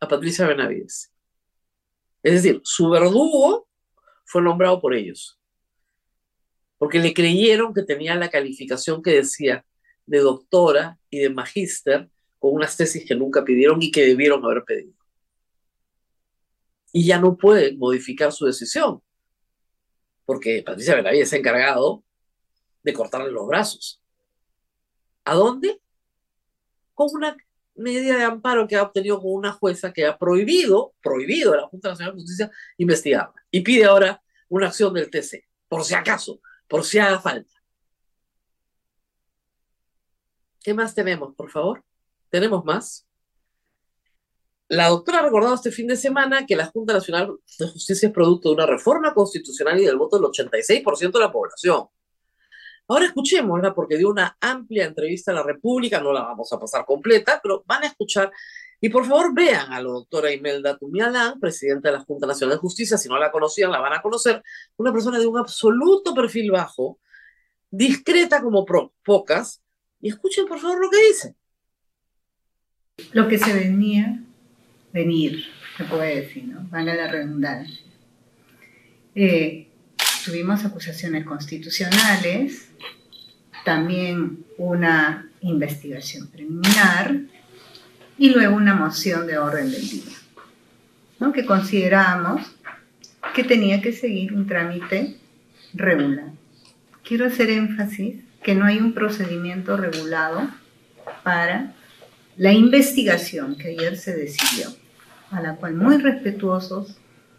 a 0.00 0.08
Patricia 0.08 0.46
Benavides. 0.46 1.12
Es 2.22 2.42
decir, 2.42 2.60
su 2.64 2.90
verdugo 2.90 3.68
fue 4.24 4.42
nombrado 4.42 4.80
por 4.80 4.94
ellos 4.94 5.36
porque 6.78 6.98
le 6.98 7.14
creyeron 7.14 7.72
que 7.72 7.82
tenía 7.82 8.14
la 8.14 8.30
calificación 8.30 9.02
que 9.02 9.12
decía 9.12 9.64
de 10.06 10.18
doctora 10.18 10.98
y 11.10 11.20
de 11.20 11.30
magíster 11.30 12.10
con 12.38 12.54
unas 12.54 12.76
tesis 12.76 13.04
que 13.06 13.14
nunca 13.14 13.44
pidieron 13.44 13.82
y 13.82 13.90
que 13.90 14.04
debieron 14.04 14.44
haber 14.44 14.64
pedido. 14.64 14.94
Y 16.92 17.06
ya 17.06 17.18
no 17.18 17.36
pueden 17.36 17.78
modificar 17.78 18.32
su 18.32 18.46
decisión, 18.46 19.02
porque 20.24 20.62
Patricia 20.64 20.94
Benavides 20.94 21.30
se 21.30 21.36
ha 21.36 21.38
encargado 21.38 22.04
de 22.82 22.92
cortarle 22.92 23.32
los 23.32 23.46
brazos. 23.46 24.02
¿A 25.24 25.34
dónde? 25.34 25.80
Con 26.96 27.10
una 27.12 27.36
medida 27.76 28.16
de 28.16 28.24
amparo 28.24 28.66
que 28.66 28.74
ha 28.74 28.82
obtenido 28.82 29.20
con 29.20 29.32
una 29.32 29.52
jueza 29.52 29.92
que 29.92 30.06
ha 30.06 30.18
prohibido, 30.18 30.94
prohibido 31.02 31.52
a 31.52 31.58
la 31.58 31.68
Junta 31.68 31.90
Nacional 31.90 32.14
de 32.14 32.22
Justicia 32.22 32.50
investigarla. 32.78 33.34
Y 33.50 33.60
pide 33.60 33.84
ahora 33.84 34.20
una 34.48 34.68
acción 34.68 34.92
del 34.94 35.10
TC, 35.10 35.44
por 35.68 35.84
si 35.84 35.94
acaso, 35.94 36.40
por 36.66 36.84
si 36.84 36.98
haga 36.98 37.20
falta. 37.20 37.54
¿Qué 40.62 40.74
más 40.74 40.94
tenemos, 40.94 41.34
por 41.34 41.50
favor? 41.50 41.84
¿Tenemos 42.30 42.64
más? 42.64 43.06
La 44.68 44.88
doctora 44.88 45.20
ha 45.20 45.22
recordado 45.22 45.54
este 45.54 45.70
fin 45.70 45.86
de 45.86 45.96
semana 45.96 46.44
que 46.44 46.56
la 46.56 46.66
Junta 46.66 46.92
Nacional 46.92 47.36
de 47.58 47.68
Justicia 47.68 48.08
es 48.08 48.12
producto 48.12 48.48
de 48.48 48.56
una 48.56 48.66
reforma 48.66 49.14
constitucional 49.14 49.78
y 49.78 49.84
del 49.84 49.96
voto 49.96 50.18
del 50.18 50.26
86% 50.26 51.12
de 51.12 51.20
la 51.20 51.30
población. 51.30 51.86
Ahora 52.88 53.06
escuchémosla 53.06 53.74
porque 53.74 53.98
dio 53.98 54.10
una 54.10 54.36
amplia 54.40 54.84
entrevista 54.84 55.32
a 55.32 55.34
la 55.34 55.42
República, 55.42 56.00
no 56.00 56.12
la 56.12 56.22
vamos 56.22 56.52
a 56.52 56.58
pasar 56.58 56.84
completa, 56.84 57.40
pero 57.42 57.64
van 57.66 57.82
a 57.82 57.86
escuchar. 57.88 58.30
Y 58.80 58.88
por 58.90 59.04
favor 59.06 59.34
vean 59.34 59.72
a 59.72 59.80
la 59.80 59.88
doctora 59.88 60.32
Imelda 60.32 60.76
Tumialán, 60.76 61.40
presidenta 61.40 61.90
de 61.90 61.98
la 61.98 62.04
Junta 62.04 62.26
Nacional 62.26 62.56
de 62.56 62.60
Justicia, 62.60 62.96
si 62.98 63.08
no 63.08 63.18
la 63.18 63.32
conocían, 63.32 63.70
la 63.70 63.80
van 63.80 63.94
a 63.94 64.02
conocer, 64.02 64.42
una 64.76 64.92
persona 64.92 65.18
de 65.18 65.26
un 65.26 65.38
absoluto 65.38 66.14
perfil 66.14 66.50
bajo, 66.50 67.00
discreta 67.70 68.42
como 68.42 68.64
pocas, 69.02 69.62
y 70.00 70.10
escuchen 70.10 70.46
por 70.46 70.60
favor 70.60 70.80
lo 70.80 70.90
que 70.90 71.06
dice. 71.08 71.34
Lo 73.12 73.28
que 73.28 73.38
se 73.38 73.52
venía, 73.52 74.22
venir, 74.92 75.44
se 75.76 75.84
puede 75.84 76.22
decir, 76.22 76.44
¿no? 76.44 76.66
Vale 76.70 76.94
la 76.94 77.08
redundancia. 77.08 77.84
Eh, 79.14 79.68
tuvimos 80.26 80.64
acusaciones 80.64 81.24
constitucionales, 81.24 82.68
también 83.64 84.44
una 84.58 85.30
investigación 85.40 86.26
preliminar 86.26 87.20
y 88.18 88.30
luego 88.30 88.56
una 88.56 88.74
moción 88.74 89.28
de 89.28 89.38
orden 89.38 89.70
del 89.70 89.88
día, 89.88 90.16
¿no? 91.20 91.32
que 91.32 91.46
consideramos 91.46 92.42
que 93.36 93.44
tenía 93.44 93.80
que 93.80 93.92
seguir 93.92 94.32
un 94.32 94.48
trámite 94.48 95.16
regular. 95.74 96.32
Quiero 97.04 97.26
hacer 97.26 97.50
énfasis 97.50 98.16
que 98.42 98.56
no 98.56 98.64
hay 98.64 98.78
un 98.78 98.94
procedimiento 98.94 99.76
regulado 99.76 100.48
para 101.22 101.72
la 102.36 102.52
investigación 102.52 103.56
que 103.56 103.68
ayer 103.68 103.96
se 103.96 104.16
decidió, 104.16 104.74
a 105.30 105.40
la 105.40 105.54
cual 105.54 105.74
muy 105.74 105.98
respetuosos 105.98 106.96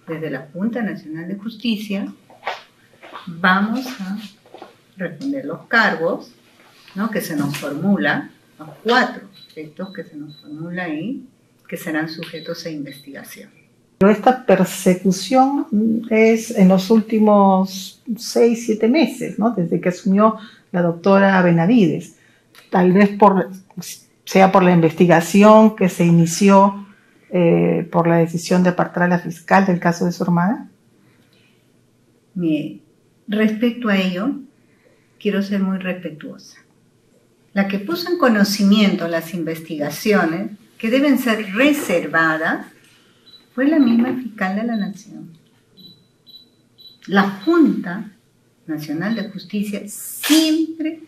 desde 0.08 0.30
la 0.30 0.48
Junta 0.54 0.82
Nacional 0.82 1.28
de 1.28 1.36
Justicia 1.36 2.14
vamos 3.26 3.86
a 4.00 4.18
responder 4.98 5.46
los 5.46 5.66
cargos 5.68 6.32
¿no? 6.96 7.10
que 7.12 7.22
se 7.22 7.36
nos 7.36 7.58
formula, 7.58 8.32
los 8.58 8.70
cuatro 8.84 9.28
aspectos 9.38 9.94
que 9.94 10.04
se 10.04 10.16
nos 10.16 10.42
formula 10.42 10.84
ahí, 10.84 11.26
que 11.68 11.78
serán 11.78 12.10
sujetos 12.10 12.66
a 12.66 12.70
investigación. 12.70 13.50
Pero 13.98 14.12
esta 14.12 14.46
persecución 14.46 15.68
es 16.10 16.52
en 16.52 16.68
los 16.68 16.90
últimos 16.92 18.02
seis, 18.16 18.66
siete 18.66 18.88
meses, 18.88 19.40
¿no? 19.40 19.52
desde 19.52 19.82
que 19.82 19.90
asumió 19.90 20.38
la 20.72 20.82
doctora 20.82 21.42
Benavides. 21.42 22.16
Tal 22.70 22.92
vez 22.94 23.10
por, 23.10 23.50
sea 24.24 24.52
por 24.52 24.64
la 24.64 24.72
investigación 24.72 25.76
que 25.76 25.90
se 25.90 26.06
inició 26.06 26.86
eh, 27.30 27.88
por 27.92 28.08
la 28.08 28.18
decisión 28.18 28.64
de 28.64 28.70
apartar 28.70 29.04
a 29.04 29.08
la 29.08 29.20
fiscal 29.20 29.66
del 29.66 29.80
caso 29.80 30.06
de 30.06 30.12
su 30.12 30.24
hermana. 30.24 30.70
Mire, 32.36 32.82
Respecto 33.28 33.90
a 33.90 33.98
ello, 33.98 34.36
quiero 35.20 35.42
ser 35.44 35.62
muy 35.62 35.78
respetuosa. 35.78 36.60
La 37.54 37.68
que 37.68 37.80
puso 37.80 38.10
en 38.10 38.18
conocimiento 38.18 39.08
las 39.08 39.34
investigaciones 39.34 40.52
que 40.78 40.90
deben 40.90 41.18
ser 41.18 41.54
reservadas 41.54 42.68
fue 43.54 43.68
la 43.68 43.80
misma 43.80 44.14
fiscal 44.14 44.56
de 44.56 44.64
la 44.64 44.76
Nación. 44.76 45.32
La 47.08 47.24
Junta 47.44 48.12
Nacional 48.68 49.16
de 49.16 49.30
Justicia 49.30 49.82
siempre 49.88 51.02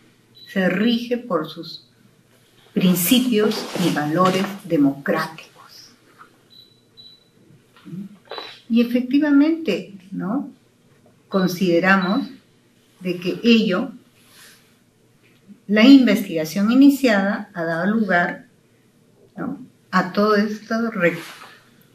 se 0.48 0.68
rige 0.68 1.18
por 1.18 1.48
sus 1.48 1.86
principios 2.72 3.66
y 3.86 3.94
valores 3.94 4.44
democráticos. 4.64 5.92
Y 8.68 8.80
efectivamente, 8.80 9.94
¿no? 10.10 10.50
Consideramos 11.30 12.28
de 12.98 13.18
que 13.18 13.40
ello, 13.42 13.92
la 15.66 15.84
investigación 15.84 16.70
iniciada 16.70 17.50
ha 17.54 17.64
dado 17.64 17.86
lugar 17.86 18.48
a 19.90 20.12
todas 20.12 20.50
estas 20.50 20.92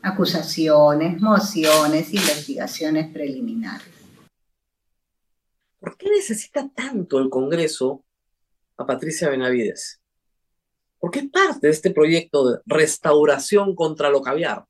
acusaciones, 0.02 1.22
mociones, 1.22 2.14
investigaciones 2.14 3.12
preliminares. 3.12 3.88
¿Por 5.80 5.98
qué 5.98 6.10
necesita 6.10 6.68
tanto 6.74 7.20
el 7.20 7.30
Congreso 7.30 8.04
a 8.78 8.86
Patricia 8.86 9.30
Benavides? 9.30 10.02
Porque 10.98 11.20
es 11.20 11.30
parte 11.30 11.68
de 11.68 11.74
este 11.74 11.92
proyecto 11.92 12.50
de 12.50 12.60
restauración 12.66 13.76
contra 13.76 14.10
lo 14.10 14.22
caviar. 14.22 14.66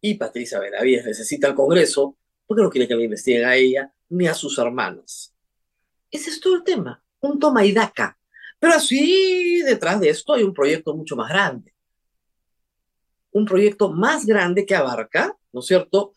Y 0.00 0.14
Patricia 0.14 0.60
Benavides 0.60 1.06
necesita 1.06 1.48
el 1.48 1.54
Congreso 1.54 2.16
porque 2.46 2.62
no 2.62 2.70
quiere 2.70 2.88
que 2.88 2.94
le 2.94 3.04
investiguen 3.04 3.44
a 3.44 3.56
ella 3.56 3.92
ni 4.08 4.26
a 4.26 4.34
sus 4.34 4.56
hermanos. 4.58 5.34
Ese 6.10 6.30
es 6.30 6.40
todo 6.40 6.54
el 6.54 6.64
tema, 6.64 7.02
un 7.20 7.38
toma 7.38 7.64
y 7.64 7.72
daca. 7.72 8.18
Pero 8.58 8.74
así, 8.74 9.60
detrás 9.62 10.00
de 10.00 10.08
esto 10.10 10.32
hay 10.32 10.42
un 10.42 10.54
proyecto 10.54 10.94
mucho 10.94 11.16
más 11.16 11.28
grande. 11.28 11.74
un 13.36 13.44
proyecto 13.44 13.92
más 13.92 14.24
grande 14.24 14.64
que 14.64 14.74
abarca, 14.74 15.36
¿no 15.52 15.60
es 15.60 15.66
cierto?, 15.66 16.14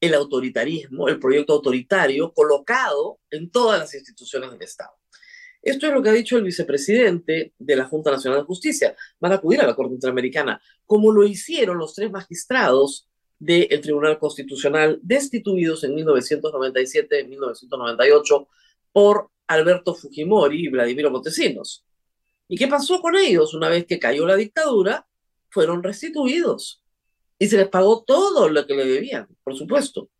el 0.00 0.14
autoritarismo, 0.14 1.06
el 1.08 1.18
proyecto 1.18 1.52
autoritario 1.52 2.32
colocado 2.32 3.18
en 3.30 3.50
todas 3.50 3.78
las 3.78 3.94
instituciones 3.94 4.50
del 4.50 4.62
Estado. 4.62 4.92
Esto 5.60 5.86
es 5.86 5.92
lo 5.92 6.02
que 6.02 6.08
ha 6.08 6.14
dicho 6.14 6.38
el 6.38 6.44
vicepresidente 6.44 7.52
de 7.58 7.76
la 7.76 7.84
Junta 7.84 8.10
Nacional 8.10 8.40
de 8.40 8.46
Justicia. 8.46 8.96
Van 9.18 9.32
a 9.32 9.34
acudir 9.34 9.60
a 9.60 9.66
la 9.66 9.76
Corte 9.76 9.92
Interamericana, 9.92 10.58
como 10.86 11.12
lo 11.12 11.24
hicieron 11.24 11.76
los 11.76 11.94
tres 11.94 12.10
magistrados 12.10 13.09
del 13.40 13.80
Tribunal 13.80 14.18
Constitucional 14.18 15.00
destituidos 15.02 15.82
en 15.82 15.94
1997 15.94 17.20
y 17.20 17.26
1998 17.26 18.48
por 18.92 19.30
Alberto 19.46 19.94
Fujimori 19.94 20.66
y 20.66 20.68
Vladimiro 20.68 21.10
Montesinos. 21.10 21.84
¿Y 22.46 22.56
qué 22.56 22.68
pasó 22.68 23.00
con 23.00 23.16
ellos? 23.16 23.54
Una 23.54 23.68
vez 23.68 23.86
que 23.86 23.98
cayó 23.98 24.26
la 24.26 24.36
dictadura, 24.36 25.06
fueron 25.48 25.82
restituidos 25.82 26.84
y 27.38 27.48
se 27.48 27.56
les 27.56 27.68
pagó 27.68 28.04
todo 28.04 28.48
lo 28.48 28.66
que 28.66 28.74
le 28.74 28.84
debían, 28.84 29.26
por 29.42 29.56
supuesto. 29.56 30.10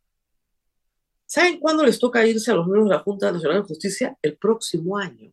¿Saben 1.26 1.60
cuándo 1.60 1.84
les 1.84 2.00
toca 2.00 2.26
irse 2.26 2.50
a 2.50 2.54
los 2.54 2.66
miembros 2.66 2.88
de 2.88 2.96
la 2.96 3.02
Junta 3.02 3.30
Nacional 3.30 3.62
de 3.62 3.68
Justicia? 3.68 4.16
El 4.22 4.36
próximo 4.36 4.96
año. 4.96 5.30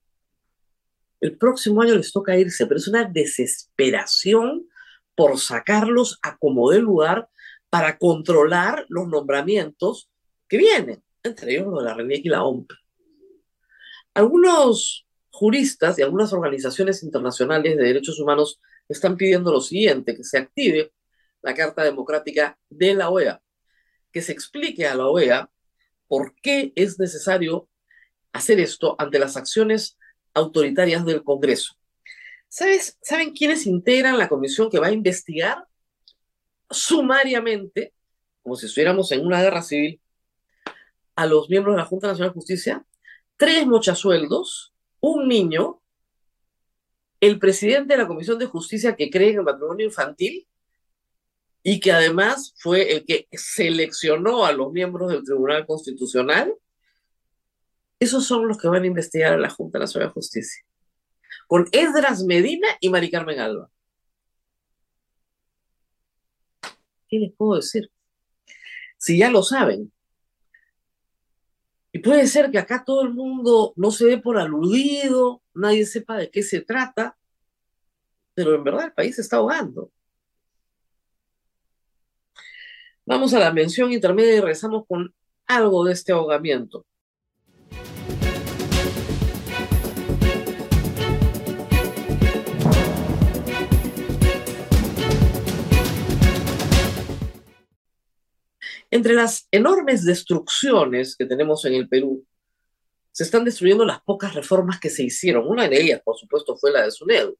El 1.22 1.38
próximo 1.38 1.82
año 1.82 1.96
les 1.96 2.12
toca 2.12 2.38
irse, 2.38 2.68
pero 2.68 2.78
es 2.78 2.88
una 2.88 3.06
desesperación 3.06 4.68
por 5.16 5.40
sacarlos 5.40 6.20
a 6.22 6.38
como 6.38 6.70
de 6.70 6.80
lugar 6.80 7.30
para 7.70 7.98
controlar 7.98 8.86
los 8.90 9.08
nombramientos 9.08 10.10
que 10.48 10.58
vienen, 10.58 11.04
entre 11.24 11.54
ellos 11.54 11.68
los 11.68 11.80
de 11.80 11.86
la 11.86 11.94
RENIEC 11.94 12.26
y 12.26 12.30
la 12.30 12.44
OMP. 12.44 12.72
Algunos 14.14 15.06
juristas 15.30 16.00
y 16.00 16.02
algunas 16.02 16.34
organizaciones 16.34 17.04
internacionales 17.04 17.78
de 17.78 17.84
derechos 17.84 18.20
humanos 18.20 18.60
están 18.90 19.18
pidiendo 19.18 19.52
lo 19.52 19.62
siguiente, 19.62 20.16
que 20.16 20.24
se 20.24 20.38
active 20.38 20.92
la 21.42 21.54
Carta 21.54 21.84
Democrática 21.84 22.58
de 22.70 22.96
la 22.96 23.10
OEA, 23.10 23.42
que 24.12 24.22
se 24.22 24.32
explique 24.32 24.88
a 24.88 24.96
la 24.96 25.08
OEA 25.08 25.50
por 26.08 26.34
qué 26.42 26.72
es 26.76 26.98
necesario 26.98 27.70
hacer 28.34 28.60
esto 28.60 28.96
ante 28.98 29.20
las 29.20 29.38
acciones 29.38 29.98
autoritarias 30.34 31.06
del 31.06 31.24
Congreso. 31.24 31.76
¿Sabes, 32.48 32.98
¿Saben 33.02 33.34
quiénes 33.34 33.66
integran 33.66 34.18
la 34.18 34.30
comisión 34.30 34.70
que 34.70 34.80
va 34.80 34.88
a 34.88 34.92
investigar 34.92 35.66
sumariamente, 36.70 37.94
como 38.42 38.56
si 38.56 38.66
estuviéramos 38.66 39.12
en 39.12 39.26
una 39.26 39.42
guerra 39.42 39.62
civil, 39.62 40.02
a 41.16 41.26
los 41.26 41.50
miembros 41.50 41.76
de 41.76 41.82
la 41.82 41.86
Junta 41.86 42.08
Nacional 42.08 42.30
de 42.30 42.36
Justicia? 42.36 42.86
Tres 43.38 43.66
mochasueldos, 43.66 44.74
un 45.00 45.28
niño, 45.28 45.82
el 47.20 47.40
presidente 47.40 47.94
de 47.94 48.04
la 48.04 48.08
Comisión 48.08 48.38
de 48.38 48.46
Justicia 48.46 48.96
que 48.96 49.10
cree 49.10 49.32
en 49.32 49.38
el 49.38 49.44
matrimonio 49.44 49.86
infantil 49.86 50.48
y 51.64 51.80
que 51.80 51.92
además 51.92 52.54
fue 52.58 52.94
el 52.94 53.06
que 53.06 53.28
seleccionó 53.32 54.46
a 54.46 54.52
los 54.52 54.72
miembros 54.72 55.12
del 55.12 55.24
Tribunal 55.24 55.66
Constitucional, 55.66 56.54
esos 58.00 58.26
son 58.26 58.48
los 58.48 58.58
que 58.58 58.68
van 58.68 58.84
a 58.84 58.88
investigar 58.88 59.34
a 59.34 59.38
la 59.38 59.50
Junta 59.50 59.80
Nacional 59.80 60.10
de 60.10 60.14
Justicia, 60.14 60.64
con 61.48 61.68
Esdras 61.72 62.24
Medina 62.24 62.68
y 62.80 62.90
Mari 62.90 63.10
Carmen 63.10 63.40
Alba. 63.40 63.70
¿Qué 67.08 67.20
les 67.20 67.34
puedo 67.34 67.56
decir? 67.56 67.92
Si 68.98 69.18
ya 69.18 69.30
lo 69.30 69.44
saben. 69.44 69.92
Y 71.92 72.00
puede 72.00 72.28
ser 72.28 72.52
que 72.52 72.60
acá 72.60 72.84
todo 72.86 73.02
el 73.02 73.14
mundo 73.14 73.74
no 73.76 73.92
se 73.92 74.06
dé 74.06 74.18
por 74.18 74.38
aludido, 74.38 75.42
nadie 75.54 75.86
sepa 75.86 76.18
de 76.18 76.30
qué 76.30 76.44
se 76.44 76.62
trata, 76.62 77.18
pero 78.34 78.54
en 78.54 78.64
verdad 78.64 78.86
el 78.86 78.94
país 78.94 79.16
se 79.16 79.22
está 79.22 79.38
ahogando. 79.38 79.92
Vamos 83.06 83.34
a 83.34 83.40
la 83.40 83.52
mención 83.54 83.92
intermedia 83.92 84.36
y 84.36 84.40
regresamos 84.42 84.86
con 84.86 85.14
algo 85.48 85.86
de 85.86 85.94
este 85.94 86.12
ahogamiento. 86.12 86.86
Entre 98.98 99.14
las 99.14 99.48
enormes 99.52 100.04
destrucciones 100.04 101.16
que 101.16 101.28
tenemos 101.28 101.64
en 101.66 101.76
el 101.76 101.88
Perú, 101.88 102.26
se 103.12 103.24
están 103.24 103.46
destruyendo 103.46 103.86
las 103.86 104.02
pocas 104.02 104.34
reformas 104.34 104.80
que 104.80 104.90
se 104.90 105.04
hicieron. 105.04 105.48
Una 105.48 105.68
de 105.68 105.80
ellas, 105.80 106.02
por 106.04 106.18
supuesto, 106.18 106.58
fue 106.58 106.72
la 106.72 106.82
de 106.82 106.90
SUNEDU. 106.90 107.38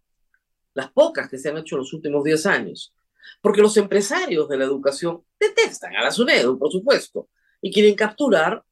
Las 0.76 0.92
pocas 0.92 1.28
que 1.28 1.40
se 1.40 1.50
han 1.50 1.58
hecho 1.58 1.74
en 1.74 1.80
los 1.80 1.94
últimos 1.94 2.24
10 2.24 2.46
años 2.46 2.94
porque 3.42 3.62
los 3.62 3.76
empresarios 3.76 4.48
de 4.48 4.58
la 4.58 4.66
educación 4.66 5.24
detestan 5.40 5.96
a 5.96 6.04
la 6.04 6.12
SUNEDU, 6.12 6.60
por 6.60 6.72
supuesto, 6.72 7.28
y 7.60 7.74
quieren 7.74 7.96
capturar 7.96 8.64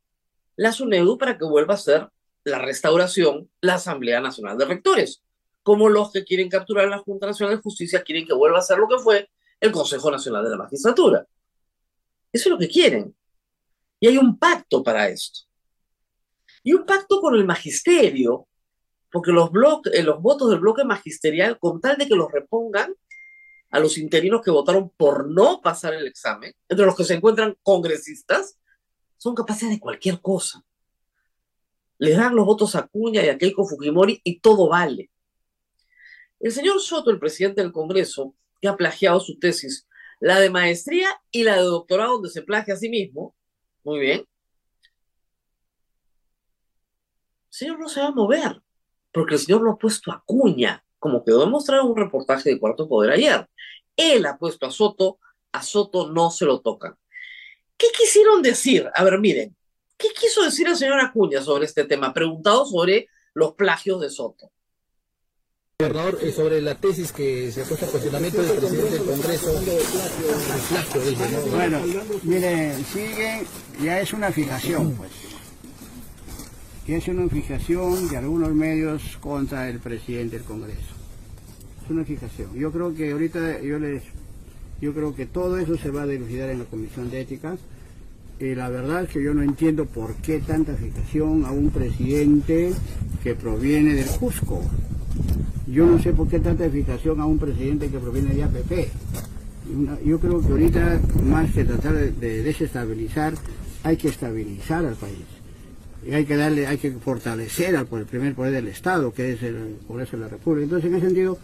la 0.55 0.71
SUNEDU 0.71 1.17
para 1.17 1.39
que 1.39 1.45
vuelva 1.45 1.73
a 1.73 1.77
ser 1.77 2.07
la 2.43 2.59
restauración, 2.59 3.49
la 3.61 3.75
Asamblea 3.75 4.21
Nacional 4.21 4.59
de 4.59 4.65
Rectores, 4.65 5.23
como 5.63 5.89
los 5.89 6.11
que 6.11 6.23
quieren 6.23 6.49
capturar 6.49 6.87
la 6.87 6.99
Junta 6.99 7.25
Nacional 7.25 7.55
de 7.55 7.63
Justicia 7.63 8.03
quieren 8.03 8.27
que 8.27 8.33
vuelva 8.33 8.59
a 8.59 8.61
ser 8.61 8.77
lo 8.77 8.87
que 8.87 8.99
fue 8.99 9.29
el 9.59 9.71
Consejo 9.71 10.11
Nacional 10.11 10.43
de 10.43 10.51
la 10.51 10.57
Magistratura. 10.57 11.25
Eso 12.35 12.49
es 12.49 12.51
lo 12.51 12.57
que 12.57 12.67
quieren. 12.67 13.15
Y 13.97 14.07
hay 14.07 14.17
un 14.17 14.37
pacto 14.37 14.83
para 14.83 15.07
esto. 15.07 15.47
Y 16.63 16.73
un 16.73 16.85
pacto 16.85 17.21
con 17.21 17.33
el 17.33 17.45
magisterio, 17.45 18.49
porque 19.09 19.31
los, 19.31 19.49
eh, 19.93 20.03
los 20.03 20.21
votos 20.21 20.49
del 20.49 20.59
bloque 20.59 20.83
magisterial, 20.83 21.57
con 21.57 21.79
tal 21.79 21.95
de 21.95 22.09
que 22.09 22.15
los 22.15 22.29
repongan, 22.29 22.93
a 23.71 23.79
los 23.79 23.97
interinos 23.97 24.41
que 24.43 24.51
votaron 24.51 24.89
por 24.89 25.29
no 25.29 25.61
pasar 25.61 25.93
el 25.93 26.07
examen, 26.07 26.53
entre 26.67 26.85
los 26.85 26.97
que 26.97 27.05
se 27.05 27.13
encuentran 27.13 27.55
congresistas, 27.63 28.59
son 29.15 29.33
capaces 29.33 29.69
de 29.69 29.79
cualquier 29.79 30.19
cosa. 30.19 30.61
Les 31.99 32.17
dan 32.17 32.35
los 32.35 32.45
votos 32.45 32.75
a 32.75 32.85
Cuña 32.85 33.23
y 33.23 33.29
a 33.29 33.37
Keiko 33.37 33.65
Fujimori 33.65 34.19
y 34.25 34.41
todo 34.41 34.67
vale. 34.67 35.09
El 36.41 36.51
señor 36.51 36.81
Soto, 36.81 37.11
el 37.11 37.19
presidente 37.19 37.61
del 37.61 37.71
Congreso, 37.71 38.35
que 38.59 38.67
ha 38.67 38.75
plagiado 38.75 39.21
su 39.21 39.39
tesis, 39.39 39.84
la 40.19 40.39
de 40.39 40.49
maestría 40.49 41.09
y 41.31 41.43
la 41.43 41.55
de 41.55 41.63
doctorado, 41.63 42.13
donde 42.13 42.29
se 42.29 42.41
plagia 42.41 42.73
a 42.73 42.77
sí 42.77 42.89
mismo, 42.89 43.35
muy 43.83 43.99
bien. 43.99 44.19
El 44.19 44.27
señor 47.49 47.79
no 47.79 47.89
se 47.89 48.01
va 48.01 48.07
a 48.07 48.11
mover, 48.11 48.61
porque 49.11 49.35
el 49.35 49.39
señor 49.39 49.61
lo 49.61 49.71
ha 49.71 49.77
puesto 49.77 50.11
a 50.11 50.23
Cuña 50.25 50.85
como 51.05 51.23
quedó 51.23 51.41
demostrado 51.41 51.83
en 51.83 51.89
un 51.89 51.97
reportaje 51.97 52.49
de 52.49 52.59
Cuarto 52.59 52.89
Poder 52.89 53.11
ayer. 53.11 53.47
Él 53.95 54.25
ha 54.25 54.39
puesto 54.39 54.65
a 54.65 54.71
Soto, 54.71 55.19
a 55.51 55.61
Soto 55.61 56.11
no 56.11 56.31
se 56.31 56.45
lo 56.45 56.61
tocan. 56.61 56.95
¿Qué 57.77 57.85
quisieron 57.95 58.41
decir? 58.41 58.89
A 58.91 59.03
ver, 59.03 59.19
miren, 59.19 59.55
¿qué 59.97 60.07
quiso 60.19 60.41
decir 60.41 60.67
el 60.67 60.75
señor 60.75 60.99
Acuña 60.99 61.43
sobre 61.43 61.65
este 61.65 61.83
tema? 61.83 62.11
Preguntado 62.11 62.65
sobre 62.65 63.07
los 63.35 63.53
plagios 63.53 64.01
de 64.01 64.09
Soto. 64.09 64.51
Gobernador, 65.77 66.19
eh, 66.21 66.31
sobre 66.31 66.61
la 66.61 66.75
tesis 66.75 67.11
que 67.11 67.51
se 67.51 67.61
ha 67.61 67.65
puesto 67.65 67.85
a 67.85 67.89
cuestionamiento 67.89 68.41
del 68.41 68.59
presidente 68.59 68.91
del 68.91 69.03
Congreso, 69.03 69.61
Bueno, 71.51 71.79
miren, 72.23 72.85
sigue, 72.85 73.43
ya 73.83 73.99
es 73.99 74.13
una 74.13 74.31
fijación, 74.31 74.93
pues 74.93 75.11
que 76.85 76.95
es 76.95 77.05
una 77.09 77.27
fijación 77.27 78.07
de 78.07 78.15
algunos 78.15 78.53
medios 78.53 79.17
contra 79.19 79.69
el 79.69 79.79
presidente 79.79 80.37
del 80.37 80.45
Congreso. 80.45 80.95
Es 81.83 81.91
una 81.91 82.05
fijación. 82.05 82.55
Yo 82.55 82.71
creo 82.71 82.95
que 82.95 83.11
ahorita 83.11 83.59
yo 83.59 83.77
les, 83.77 84.01
yo 84.79 84.93
creo 84.93 85.13
que 85.13 85.25
todo 85.25 85.57
eso 85.57 85.75
se 85.75 85.91
va 85.91 86.03
a 86.03 86.07
dilucidar 86.07 86.51
en 86.51 86.59
la 86.59 86.65
Comisión 86.65 87.11
de 87.11 87.19
Ética. 87.19 87.57
Y 88.39 88.55
la 88.55 88.69
verdad 88.69 89.03
es 89.03 89.09
que 89.09 89.21
yo 89.21 89.33
no 89.33 89.43
entiendo 89.43 89.85
por 89.85 90.15
qué 90.15 90.39
tanta 90.39 90.73
fijación 90.75 91.43
a 91.43 91.51
un 91.51 91.69
presidente 91.69 92.71
que 93.21 93.35
proviene 93.35 93.93
del 93.93 94.07
Cusco. 94.07 94.61
Yo 95.67 95.85
no 95.85 95.99
sé 95.99 96.13
por 96.13 96.27
qué 96.27 96.39
tanta 96.39 96.69
fijación 96.69 97.19
a 97.19 97.25
un 97.25 97.39
presidente 97.39 97.89
que 97.89 97.97
proviene 97.97 98.33
de 98.35 98.43
APP. 98.43 98.71
Yo 100.05 100.19
creo 100.19 100.41
que 100.41 100.47
ahorita, 100.47 101.01
más 101.25 101.51
que 101.51 101.65
tratar 101.65 101.95
de 101.95 102.43
desestabilizar, 102.43 103.33
hay 103.83 103.97
que 103.97 104.09
estabilizar 104.09 104.85
al 104.85 104.95
país 104.95 105.25
y 106.05 106.13
hay 106.13 106.25
que 106.25 106.35
darle, 106.35 106.67
hay 106.67 106.77
que 106.77 106.91
fortalecer 106.91 107.75
al 107.75 107.87
el 107.91 108.05
primer 108.05 108.35
poder 108.35 108.53
del 108.53 108.67
Estado, 108.67 109.11
que 109.11 109.33
es 109.33 109.43
el 109.43 109.77
Congreso 109.87 110.17
de 110.17 110.23
la 110.23 110.29
República. 110.29 110.65
Entonces, 110.65 110.89
en 110.89 110.97
ese 110.97 111.07
sentido, 111.07 111.37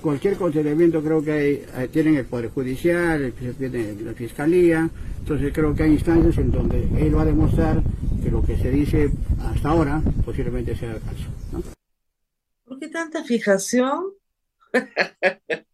cualquier 0.00 0.36
consideramiento 0.36 1.02
creo 1.02 1.22
que 1.22 1.32
hay, 1.74 1.88
tienen 1.88 2.16
el 2.16 2.24
Poder 2.24 2.50
Judicial, 2.50 3.22
el, 3.22 4.04
la 4.04 4.12
Fiscalía, 4.12 4.88
entonces 5.18 5.52
creo 5.52 5.74
que 5.74 5.82
hay 5.82 5.92
instancias 5.92 6.38
en 6.38 6.52
donde 6.52 6.88
él 6.98 7.16
va 7.16 7.22
a 7.22 7.24
demostrar 7.24 7.82
que 8.22 8.30
lo 8.30 8.42
que 8.42 8.56
se 8.56 8.70
dice 8.70 9.10
hasta 9.40 9.70
ahora 9.70 10.00
posiblemente 10.24 10.76
sea 10.76 10.92
el 10.92 11.00
caso. 11.00 11.43
¿Por 12.74 12.80
qué 12.80 12.88
tanta 12.88 13.22
fijación? 13.22 14.14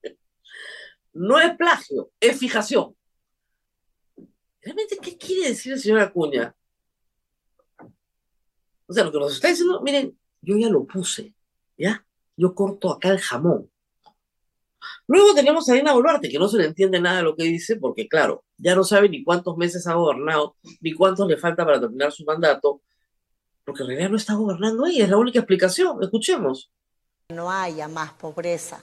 no 1.14 1.40
es 1.40 1.56
plagio, 1.56 2.10
es 2.20 2.38
fijación. 2.38 2.94
¿Realmente 4.60 4.98
qué 5.00 5.16
quiere 5.16 5.48
decir 5.48 5.72
el 5.72 5.80
señor 5.80 6.00
Acuña? 6.00 6.54
O 8.86 8.92
sea, 8.92 9.04
lo 9.04 9.12
que 9.12 9.18
nos 9.18 9.32
está 9.32 9.48
diciendo, 9.48 9.80
miren, 9.80 10.14
yo 10.42 10.58
ya 10.58 10.68
lo 10.68 10.86
puse, 10.86 11.34
¿ya? 11.78 12.04
Yo 12.36 12.54
corto 12.54 12.90
acá 12.90 13.08
el 13.08 13.18
jamón. 13.18 13.70
Luego 15.06 15.32
tenemos 15.32 15.66
a 15.70 15.72
Dina 15.72 15.94
Boluarte, 15.94 16.28
que 16.28 16.38
no 16.38 16.48
se 16.48 16.58
le 16.58 16.66
entiende 16.66 17.00
nada 17.00 17.18
de 17.18 17.22
lo 17.22 17.34
que 17.34 17.44
dice, 17.44 17.76
porque 17.76 18.08
claro, 18.08 18.44
ya 18.58 18.74
no 18.74 18.84
sabe 18.84 19.08
ni 19.08 19.24
cuántos 19.24 19.56
meses 19.56 19.86
ha 19.86 19.94
gobernado, 19.94 20.58
ni 20.82 20.92
cuántos 20.92 21.26
le 21.26 21.38
falta 21.38 21.64
para 21.64 21.80
terminar 21.80 22.12
su 22.12 22.26
mandato, 22.26 22.82
porque 23.64 23.84
en 23.84 23.88
realidad 23.88 24.10
no 24.10 24.16
está 24.18 24.34
gobernando 24.34 24.84
ella, 24.84 25.04
es 25.04 25.10
la 25.10 25.16
única 25.16 25.38
explicación. 25.38 26.02
Escuchemos. 26.02 26.70
No 27.30 27.50
haya 27.50 27.88
más 27.88 28.12
pobreza. 28.12 28.82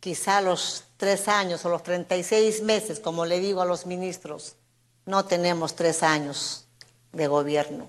Quizá 0.00 0.40
los 0.40 0.84
tres 0.96 1.28
años 1.28 1.64
o 1.64 1.68
los 1.68 1.82
36 1.82 2.62
meses, 2.62 3.00
como 3.00 3.24
le 3.26 3.40
digo 3.40 3.60
a 3.60 3.66
los 3.66 3.86
ministros, 3.86 4.56
no 5.04 5.24
tenemos 5.24 5.74
tres 5.74 6.02
años 6.02 6.66
de 7.12 7.26
gobierno. 7.26 7.88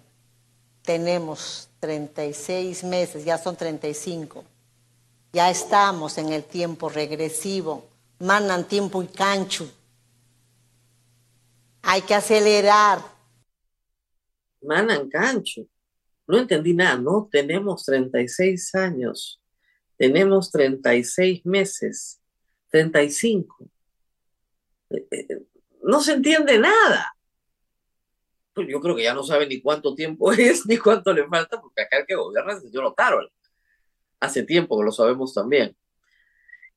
Tenemos 0.84 1.70
36 1.80 2.84
meses, 2.84 3.26
ya 3.26 3.38
son 3.38 3.56
35 3.56 4.43
ya 5.38 5.52
estamos 5.52 6.17
en 6.17 6.32
el 6.34 6.43
tiempo 6.43 6.89
regresivo. 6.89 7.86
Mandan 8.20 8.67
tiempo 8.67 9.04
y 9.04 9.08
cancho. 9.08 9.70
Hay 11.84 12.02
que 12.02 12.15
acelerar. 12.15 13.00
Manan 14.63 15.10
cancho. 15.10 15.62
No 16.26 16.39
entendí 16.39 16.74
nada. 16.74 16.98
No 16.98 17.30
tenemos 17.32 17.86
36 17.86 18.74
años. 18.76 19.39
Tenemos 19.98 20.52
36 20.52 21.46
meses. 21.46 22.22
35. 22.70 23.70
Eh, 24.90 25.08
eh, 25.12 25.28
no 25.84 26.02
se 26.02 26.14
entiende 26.14 26.60
nada. 26.60 27.14
Pues 28.54 28.68
yo 28.68 28.80
creo 28.82 28.96
que 28.96 29.04
ya 29.04 29.14
no 29.14 29.24
sabe 29.24 29.48
ni 29.48 29.62
cuánto 29.62 29.94
tiempo 29.96 30.32
es, 30.34 30.66
ni 30.66 30.78
cuánto 30.78 31.14
le 31.14 31.28
falta, 31.28 31.60
porque 31.60 31.82
acá 31.82 31.98
el 31.98 32.06
que 32.06 32.16
gobierna 32.16 32.54
es 32.54 32.64
el 32.64 32.70
señor 32.70 32.86
Otárola 32.86 33.30
hace 34.20 34.44
tiempo 34.44 34.78
que 34.78 34.86
lo 34.86 34.92
sabemos 34.92 35.34
también. 35.34 35.76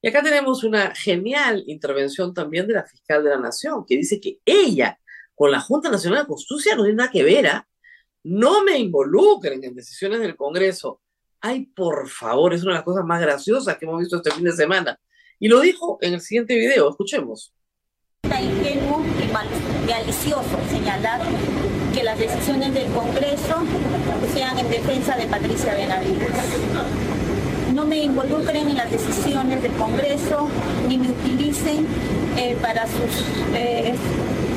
Y 0.03 0.09
acá 0.09 0.23
tenemos 0.23 0.65
una 0.65 0.95
genial 0.95 1.63
intervención 1.67 2.33
también 2.33 2.67
de 2.67 2.75
la 2.75 2.85
fiscal 2.85 3.23
de 3.23 3.31
la 3.31 3.39
Nación, 3.39 3.85
que 3.87 3.97
dice 3.97 4.21
que 4.21 4.39
ella, 4.45 4.99
con 5.35 5.51
la 5.51 5.61
Junta 5.61 5.91
Nacional 5.91 6.21
de 6.21 6.27
Justicia, 6.27 6.75
no 6.75 6.85
tiene 6.85 6.97
nada 6.97 7.11
que 7.11 7.23
ver. 7.23 7.47
¿ah? 7.49 7.69
No 8.23 8.65
me 8.65 8.79
involucren 8.79 9.63
en 9.63 9.75
decisiones 9.75 10.21
del 10.21 10.37
Congreso. 10.37 11.03
Ay, 11.41 11.67
por 11.67 12.09
favor, 12.09 12.53
es 12.53 12.63
una 12.63 12.73
de 12.73 12.79
las 12.79 12.85
cosas 12.85 13.05
más 13.05 13.21
graciosas 13.21 13.77
que 13.79 13.87
hemos 13.87 14.01
visto 14.01 14.17
este 14.17 14.31
fin 14.31 14.45
de 14.45 14.53
semana. 14.53 14.99
Y 15.39 15.49
lo 15.49 15.61
dijo 15.61 15.99
en 16.03 16.15
el 16.15 16.21
siguiente 16.21 16.55
video, 16.57 16.91
escuchemos. 16.91 17.55
Está 18.23 18.41
ingenuo 18.41 19.03
y 19.23 19.87
malicioso 19.87 20.59
señalar 20.69 21.23
que 21.95 22.03
las 22.03 22.19
decisiones 22.19 22.75
del 22.75 22.93
Congreso 22.93 23.57
sean 24.35 24.59
en 24.59 24.71
defensa 24.71 25.17
de 25.17 25.27
Patricia 25.27 25.75
Benavides 25.75 26.31
no 27.75 27.87
me 27.87 28.03
involucren 28.03 28.69
en 28.69 28.77
las 28.77 28.91
decisiones 28.91 29.63
del 29.63 29.73
Congreso 29.73 30.49
ni 30.89 30.99
me 30.99 31.11
utilicen 31.11 31.87
eh, 32.37 32.57
para 32.61 32.87
sus, 32.87 33.25
eh, 33.55 33.95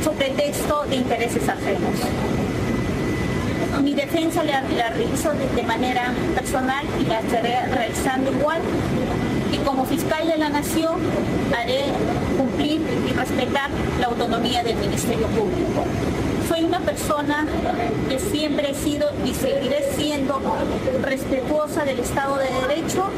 su 0.03 0.11
pretexto 0.13 0.83
de 0.89 0.95
intereses 0.97 1.47
ajenos. 1.47 1.99
Mi 3.81 3.93
defensa 3.93 4.43
la, 4.43 4.61
realizo 4.61 5.33
de, 5.33 5.63
manera 5.63 6.13
personal 6.35 6.85
y 7.01 7.05
la 7.05 7.19
estaré 7.19 7.65
realizando 7.67 8.31
igual 8.31 8.61
y 9.51 9.57
como 9.57 9.85
fiscal 9.85 10.27
de 10.27 10.37
la 10.37 10.49
Nación 10.49 10.99
haré 11.55 11.85
cumplir 12.37 12.81
y 13.09 13.13
respetar 13.13 13.69
la 13.99 14.07
autonomía 14.07 14.63
del 14.63 14.77
Ministerio 14.77 15.27
Público 15.27 15.85
soy 16.47 16.65
una 16.65 16.79
persona 16.81 17.47
que 18.09 18.19
siempre 18.19 18.71
he 18.71 18.75
sido 18.75 19.09
y 19.25 19.33
seguiré 19.33 19.91
siendo 19.95 20.39
respetuosa 21.01 21.83
del 21.83 21.99
Estado 21.99 22.37
de 22.37 22.45
Derecho. 22.67 23.09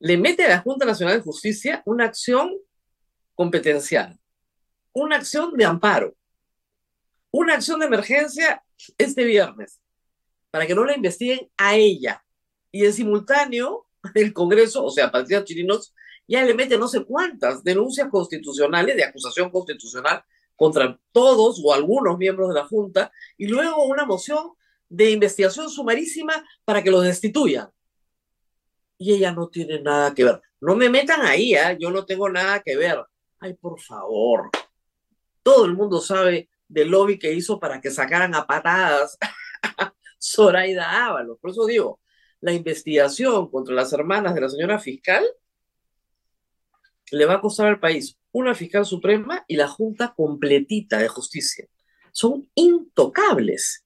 Le 0.00 0.16
mete 0.16 0.46
a 0.46 0.48
la 0.48 0.58
Junta 0.58 0.86
Nacional 0.86 1.18
de 1.18 1.22
Justicia 1.22 1.82
una 1.84 2.06
acción 2.06 2.50
competencial, 3.34 4.18
una 4.92 5.16
acción 5.16 5.56
de 5.56 5.64
amparo, 5.64 6.14
una 7.30 7.54
acción 7.54 7.80
de 7.80 7.86
emergencia 7.86 8.62
este 8.98 9.24
viernes, 9.24 9.80
para 10.50 10.66
que 10.66 10.74
no 10.74 10.84
la 10.84 10.96
investiguen 10.96 11.50
a 11.56 11.76
ella. 11.76 12.24
Y 12.72 12.84
en 12.84 12.92
simultáneo, 12.92 13.86
el 14.14 14.32
Congreso, 14.32 14.84
o 14.84 14.90
sea, 14.90 15.10
Patricia 15.10 15.44
Chirinos, 15.44 15.94
ya 16.26 16.44
le 16.44 16.54
mete 16.54 16.78
no 16.78 16.86
sé 16.86 17.04
cuántas 17.04 17.64
denuncias 17.64 18.08
constitucionales, 18.08 18.96
de 18.96 19.04
acusación 19.04 19.50
constitucional, 19.50 20.22
contra 20.60 21.00
todos 21.12 21.58
o 21.64 21.72
algunos 21.72 22.18
miembros 22.18 22.50
de 22.50 22.54
la 22.54 22.66
Junta 22.66 23.10
y 23.38 23.46
luego 23.46 23.84
una 23.86 24.04
moción 24.04 24.52
de 24.90 25.10
investigación 25.10 25.70
sumarísima 25.70 26.44
para 26.66 26.82
que 26.82 26.90
los 26.90 27.02
destituyan. 27.02 27.70
Y 28.98 29.14
ella 29.14 29.32
no 29.32 29.48
tiene 29.48 29.80
nada 29.80 30.12
que 30.14 30.24
ver. 30.24 30.42
No 30.60 30.76
me 30.76 30.90
metan 30.90 31.22
ahí, 31.22 31.54
¿eh? 31.54 31.78
yo 31.80 31.90
no 31.90 32.04
tengo 32.04 32.28
nada 32.28 32.60
que 32.60 32.76
ver. 32.76 33.02
Ay, 33.38 33.54
por 33.54 33.80
favor. 33.80 34.50
Todo 35.42 35.64
el 35.64 35.72
mundo 35.72 35.98
sabe 36.00 36.50
del 36.70 36.88
lobby 36.88 37.18
que 37.18 37.32
hizo 37.34 37.58
para 37.58 37.80
que 37.80 37.90
sacaran 37.90 38.34
a 38.34 38.46
patadas 38.46 39.18
a 39.78 39.92
Zoraida 40.22 41.06
Ábalos. 41.06 41.38
Por 41.40 41.50
eso 41.50 41.66
digo, 41.66 42.00
la 42.40 42.52
investigación 42.52 43.50
contra 43.50 43.74
las 43.74 43.92
hermanas 43.92 44.34
de 44.34 44.40
la 44.40 44.48
señora 44.48 44.78
fiscal 44.78 45.24
le 47.10 47.24
va 47.26 47.34
a 47.34 47.40
costar 47.40 47.66
al 47.66 47.80
país 47.80 48.16
una 48.30 48.54
fiscal 48.54 48.86
suprema 48.86 49.44
y 49.48 49.56
la 49.56 49.66
Junta 49.66 50.14
completita 50.14 50.98
de 50.98 51.08
justicia. 51.08 51.66
Son 52.12 52.48
intocables. 52.54 53.84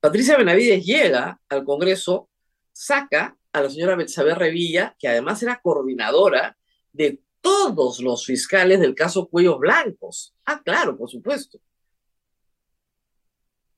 Patricia 0.00 0.36
Benavides 0.36 0.84
llega 0.84 1.40
al 1.48 1.64
Congreso, 1.64 2.28
saca 2.72 3.36
a 3.52 3.60
la 3.60 3.70
señora 3.70 3.94
Betsabe 3.94 4.34
Revilla, 4.34 4.96
que 4.98 5.06
además 5.06 5.40
era 5.44 5.60
coordinadora 5.60 6.56
de 6.92 7.22
todos 7.42 8.00
los 8.00 8.24
fiscales 8.24 8.80
del 8.80 8.94
caso 8.94 9.28
Cuellos 9.28 9.58
Blancos. 9.58 10.34
Ah, 10.46 10.62
claro, 10.64 10.96
por 10.96 11.10
supuesto. 11.10 11.60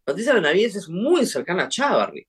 Patricia 0.05 0.35
Benavides 0.35 0.77
es 0.77 0.89
muy 0.89 1.27
cercana 1.27 1.65
a 1.65 1.69
Chávarri. 1.69 2.29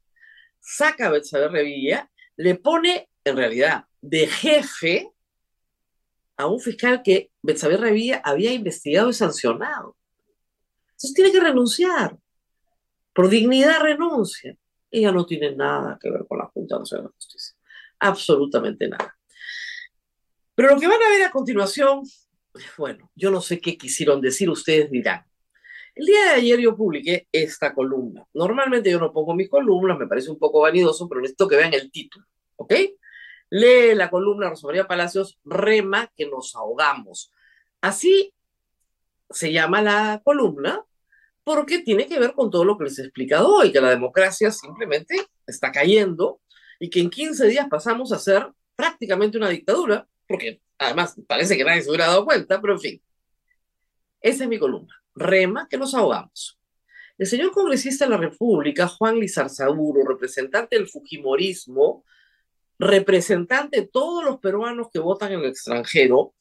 Saca 0.59 1.07
a 1.07 1.11
Betsabe 1.11 1.49
Revilla, 1.49 2.09
le 2.37 2.55
pone, 2.55 3.09
en 3.23 3.37
realidad, 3.37 3.85
de 4.01 4.25
jefe 4.27 5.11
a 6.37 6.47
un 6.47 6.59
fiscal 6.59 7.01
que 7.03 7.31
Betsabe 7.41 7.77
Revilla 7.77 8.21
había 8.23 8.53
investigado 8.53 9.09
y 9.09 9.13
sancionado. 9.13 9.95
Entonces 10.87 11.13
tiene 11.13 11.31
que 11.31 11.39
renunciar. 11.39 12.17
Por 13.13 13.29
dignidad 13.29 13.81
renuncia. 13.81 14.57
Ella 14.89 15.11
no 15.11 15.25
tiene 15.25 15.55
nada 15.55 15.97
que 16.01 16.09
ver 16.09 16.25
con 16.27 16.37
la 16.37 16.45
Junta 16.47 16.79
Nacional 16.79 17.07
de 17.07 17.13
Justicia. 17.13 17.55
Absolutamente 17.99 18.87
nada. 18.87 19.17
Pero 20.55 20.69
lo 20.69 20.79
que 20.79 20.87
van 20.87 21.01
a 21.01 21.09
ver 21.09 21.23
a 21.23 21.31
continuación, 21.31 22.03
bueno, 22.77 23.11
yo 23.15 23.29
no 23.29 23.41
sé 23.41 23.59
qué 23.59 23.77
quisieron 23.77 24.21
decir, 24.21 24.49
ustedes 24.49 24.89
dirán. 24.89 25.25
El 25.93 26.05
día 26.05 26.23
de 26.23 26.29
ayer 26.31 26.59
yo 26.59 26.75
publiqué 26.75 27.27
esta 27.31 27.73
columna. 27.73 28.25
Normalmente 28.33 28.89
yo 28.89 28.99
no 28.99 29.13
pongo 29.13 29.33
mis 29.33 29.49
columnas, 29.49 29.97
me 29.97 30.07
parece 30.07 30.29
un 30.29 30.39
poco 30.39 30.61
vanidoso, 30.61 31.07
pero 31.07 31.21
necesito 31.21 31.47
que 31.47 31.55
vean 31.55 31.73
el 31.73 31.91
título, 31.91 32.25
¿ok? 32.57 32.73
Lee 33.49 33.95
la 33.95 34.09
columna 34.09 34.49
Rosa 34.49 34.67
María 34.67 34.87
Palacios, 34.87 35.39
Rema 35.45 36.11
que 36.15 36.25
nos 36.27 36.55
ahogamos. 36.55 37.31
Así 37.81 38.33
se 39.29 39.51
llama 39.51 39.81
la 39.81 40.21
columna 40.23 40.83
porque 41.43 41.79
tiene 41.79 42.07
que 42.07 42.19
ver 42.19 42.33
con 42.33 42.49
todo 42.49 42.65
lo 42.65 42.77
que 42.77 42.85
les 42.85 42.99
he 42.99 43.03
explicado 43.03 43.55
hoy, 43.55 43.71
que 43.71 43.79
la 43.79 43.91
democracia 43.91 44.51
simplemente 44.51 45.15
está 45.45 45.71
cayendo 45.71 46.41
y 46.79 46.89
que 46.89 46.99
en 46.99 47.09
15 47.09 47.47
días 47.47 47.67
pasamos 47.69 48.11
a 48.11 48.19
ser 48.19 48.47
prácticamente 48.75 49.37
una 49.37 49.49
dictadura, 49.49 50.07
porque 50.27 50.61
además 50.77 51.15
parece 51.27 51.57
que 51.57 51.63
nadie 51.63 51.81
se 51.81 51.89
hubiera 51.89 52.07
dado 52.07 52.25
cuenta, 52.25 52.59
pero 52.61 52.73
en 52.73 52.79
fin. 52.79 53.01
Esa 54.21 54.43
es 54.43 54.49
mi 54.49 54.57
columna. 54.57 54.93
Rema 55.13 55.67
que 55.69 55.77
nos 55.77 55.93
ahogamos. 55.93 56.59
El 57.17 57.27
señor 57.27 57.51
congresista 57.51 58.05
de 58.05 58.11
la 58.11 58.17
República, 58.17 58.88
Juan 58.88 59.19
Lizarzaburo, 59.19 60.05
representante 60.05 60.75
del 60.75 60.89
Fujimorismo, 60.89 62.03
representante 62.77 63.81
de 63.81 63.88
todos 63.88 64.23
los 64.25 64.39
peruanos 64.39 64.88
que 64.91 64.99
votan 64.99 65.31
en 65.31 65.39
el 65.39 65.45
extranjero, 65.45 66.33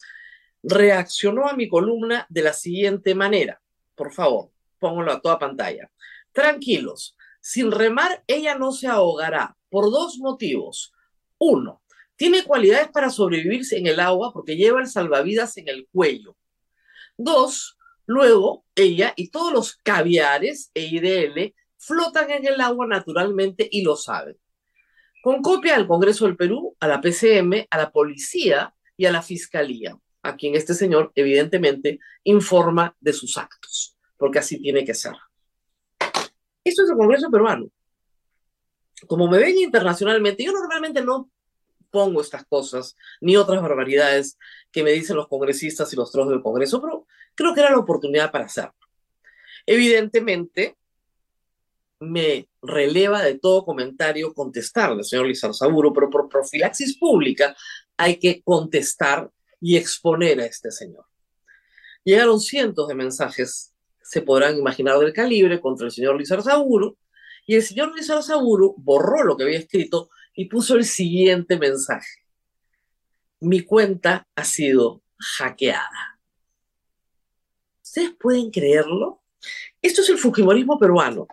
reaccionó 0.65 1.47
a 1.47 1.55
mi 1.55 1.69
columna 1.69 2.27
de 2.29 2.43
la 2.43 2.53
siguiente 2.53 3.15
manera. 3.15 3.61
Por 3.95 4.13
favor, 4.13 4.51
póngalo 4.81 5.13
a 5.13 5.21
toda 5.21 5.39
pantalla. 5.39 5.91
Tranquilos, 6.33 7.17
sin 7.41 7.71
remar 7.71 8.25
ella 8.27 8.57
no 8.57 8.73
se 8.73 8.89
ahogará 8.89 9.57
por 9.69 9.91
dos 9.91 10.19
motivos. 10.19 10.93
Uno, 11.39 11.83
tiene 12.17 12.45
cualidades 12.45 12.89
para 12.89 13.11
sobrevivir 13.11 13.63
en 13.73 13.87
el 13.87 14.01
agua 14.01 14.33
porque 14.33 14.57
lleva 14.57 14.81
el 14.81 14.87
salvavidas 14.87 15.57
en 15.57 15.69
el 15.69 15.89
cuello. 15.91 16.37
Dos, 17.17 17.79
luego 18.07 18.65
ella 18.75 19.13
y 19.17 19.31
todos 19.31 19.53
los 19.53 19.77
caviares 19.77 20.71
e 20.75 20.87
IDL 20.87 21.55
flotan 21.79 22.31
en 22.31 22.47
el 22.47 22.61
agua 22.61 22.87
naturalmente 22.87 23.69
y 23.71 23.83
lo 23.83 23.97
saben 23.97 24.37
con 25.25 25.41
copia 25.41 25.75
al 25.75 25.87
Congreso 25.87 26.27
del 26.27 26.37
Perú, 26.37 26.77
a 26.81 26.87
la 26.87 27.01
PCM, 27.01 27.67
a 27.71 27.79
la 27.79 27.91
policía 27.91 28.75
y 28.95 29.07
a 29.07 29.11
la 29.11 29.23
fiscalía, 29.23 29.99
a 30.23 30.37
quien 30.37 30.55
este 30.55 30.75
señor 30.75 31.13
evidentemente 31.15 31.99
informa 32.25 32.95
de 33.01 33.15
sus 33.15 33.39
actos, 33.39 33.97
porque 34.19 34.41
así 34.41 34.61
tiene 34.61 34.85
que 34.85 34.93
ser. 34.93 35.15
Esto 36.63 36.83
es 36.83 36.91
el 36.91 36.97
Congreso 36.99 37.31
peruano. 37.31 37.71
Como 39.07 39.27
me 39.27 39.39
ven 39.39 39.57
internacionalmente, 39.57 40.45
yo 40.45 40.53
normalmente 40.53 41.01
no 41.03 41.31
pongo 41.95 42.21
estas 42.21 42.45
cosas, 42.45 42.97
ni 43.21 43.37
otras 43.37 43.63
barbaridades 43.63 44.37
que 44.73 44.83
me 44.83 44.91
dicen 44.91 45.15
los 45.15 45.29
congresistas 45.29 45.93
y 45.93 45.97
los 45.97 46.11
trozos 46.11 46.33
del 46.33 46.43
Congreso, 46.43 46.83
pero 46.83 47.07
creo 47.37 47.55
que 47.55 47.61
era 47.61 47.71
la 47.71 47.79
oportunidad 47.79 48.33
para 48.33 48.47
hacerlo. 48.47 48.75
Evidentemente, 49.65 50.77
me 52.01 52.49
releva 52.61 53.23
de 53.23 53.39
todo 53.39 53.65
comentario 53.65 54.35
contestarle, 54.35 55.05
señor 55.05 55.27
Lizarzaburo, 55.27 55.93
pero 55.93 56.11
por 56.11 56.29
profilaxis 56.29 56.99
pública 56.99 57.57
hay 57.97 58.19
que 58.19 58.43
contestar 58.43 59.31
y 59.61 59.77
exponer 59.77 60.41
a 60.41 60.47
este 60.47 60.73
señor. 60.73 61.07
Llegaron 62.03 62.41
cientos 62.41 62.89
de 62.89 62.97
mensajes, 62.97 63.73
se 64.03 64.21
podrán 64.21 64.59
imaginar 64.59 64.99
del 64.99 65.13
calibre, 65.13 65.61
contra 65.61 65.87
el 65.87 65.93
señor 65.93 66.19
Lizarzaburo, 66.19 66.97
y 67.47 67.55
el 67.55 67.63
señor 67.63 67.95
Lizarzaburo 67.95 68.75
borró 68.79 69.23
lo 69.23 69.37
que 69.37 69.45
había 69.45 69.61
escrito 69.61 70.11
y 70.35 70.47
puso 70.47 70.75
el 70.75 70.85
siguiente 70.85 71.59
mensaje. 71.59 72.23
Mi 73.41 73.61
cuenta 73.63 74.27
ha 74.35 74.45
sido 74.45 75.03
hackeada. 75.17 76.19
¿Ustedes 77.83 78.15
pueden 78.19 78.51
creerlo? 78.51 79.23
Esto 79.81 80.01
es 80.03 80.09
el 80.09 80.19
Fujimorismo 80.19 80.79
peruano. 80.79 81.29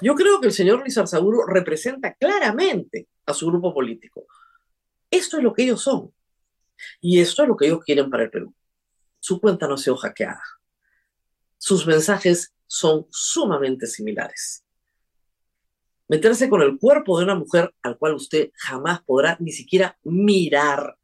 Yo 0.00 0.14
creo 0.14 0.40
que 0.40 0.48
el 0.48 0.52
señor 0.52 0.82
Lizarzaburo 0.84 1.46
representa 1.46 2.14
claramente 2.14 3.08
a 3.26 3.34
su 3.34 3.46
grupo 3.46 3.72
político. 3.72 4.26
Esto 5.10 5.36
es 5.36 5.42
lo 5.42 5.52
que 5.52 5.64
ellos 5.64 5.82
son. 5.82 6.12
Y 7.00 7.20
esto 7.20 7.42
es 7.42 7.48
lo 7.48 7.56
que 7.56 7.66
ellos 7.66 7.84
quieren 7.84 8.10
para 8.10 8.24
el 8.24 8.30
Perú. 8.30 8.54
Su 9.20 9.40
cuenta 9.40 9.68
no 9.68 9.74
ha 9.74 9.78
sido 9.78 9.96
hackeada. 9.96 10.42
Sus 11.58 11.86
mensajes 11.86 12.52
son 12.66 13.06
sumamente 13.10 13.86
similares 13.86 14.61
meterse 16.12 16.50
con 16.50 16.60
el 16.60 16.78
cuerpo 16.78 17.16
de 17.16 17.24
una 17.24 17.34
mujer 17.34 17.74
al 17.80 17.96
cual 17.96 18.12
usted 18.12 18.50
jamás 18.54 19.02
podrá 19.02 19.38
ni 19.40 19.50
siquiera 19.50 19.96
mirar. 20.02 20.98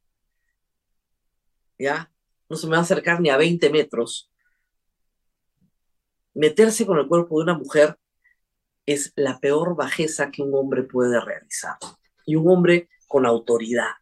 ¿Ya? 1.78 2.12
No 2.50 2.56
se 2.56 2.66
me 2.66 2.72
va 2.72 2.80
a 2.80 2.82
acercar 2.82 3.18
ni 3.18 3.30
a 3.30 3.38
20 3.38 3.70
metros. 3.70 4.30
Meterse 6.34 6.84
con 6.84 6.98
el 6.98 7.08
cuerpo 7.08 7.38
de 7.38 7.44
una 7.44 7.56
mujer 7.56 7.96
es 8.84 9.14
la 9.16 9.40
peor 9.40 9.76
bajeza 9.76 10.30
que 10.30 10.42
un 10.42 10.54
hombre 10.54 10.82
puede 10.82 11.18
realizar. 11.18 11.78
Y 12.26 12.36
un 12.36 12.46
hombre 12.46 12.90
con 13.06 13.24
autoridad. 13.24 13.92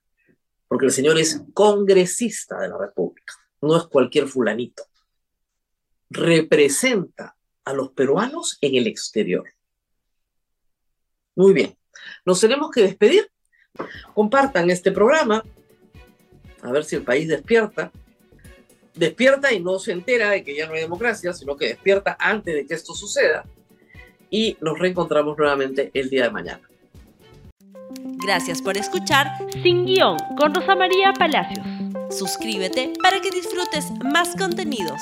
Porque 0.66 0.86
el 0.86 0.92
señor 0.92 1.20
es 1.20 1.40
congresista 1.54 2.58
de 2.58 2.68
la 2.68 2.78
República. 2.78 3.32
No 3.62 3.76
es 3.76 3.84
cualquier 3.84 4.26
fulanito. 4.26 4.82
Representa 6.10 7.36
a 7.64 7.72
los 7.72 7.92
peruanos 7.92 8.58
en 8.60 8.74
el 8.74 8.88
exterior. 8.88 9.44
Muy 11.36 11.52
bien. 11.52 11.76
Nos 12.24 12.40
tenemos 12.40 12.70
que 12.70 12.82
despedir. 12.82 13.30
Compartan 14.14 14.70
este 14.70 14.90
programa. 14.90 15.44
A 16.62 16.72
ver 16.72 16.84
si 16.84 16.96
el 16.96 17.02
país 17.02 17.28
despierta. 17.28 17.92
Despierta 18.94 19.52
y 19.52 19.60
no 19.60 19.78
se 19.78 19.92
entera 19.92 20.30
de 20.30 20.42
que 20.42 20.56
ya 20.56 20.66
no 20.66 20.72
hay 20.72 20.80
democracia, 20.80 21.32
sino 21.34 21.56
que 21.56 21.68
despierta 21.68 22.16
antes 22.18 22.54
de 22.54 22.66
que 22.66 22.74
esto 22.74 22.94
suceda. 22.94 23.44
Y 24.30 24.56
nos 24.60 24.78
reencontramos 24.78 25.36
nuevamente 25.36 25.90
el 25.94 26.08
día 26.08 26.24
de 26.24 26.30
mañana. 26.30 26.68
Gracias 28.24 28.62
por 28.62 28.76
escuchar 28.76 29.26
Sin 29.62 29.84
Guión 29.84 30.16
con 30.36 30.54
Rosa 30.54 30.74
María 30.74 31.12
Palacios. 31.12 31.64
Suscríbete 32.10 32.94
para 33.02 33.20
que 33.20 33.30
disfrutes 33.30 33.90
más 34.02 34.34
contenidos. 34.36 35.00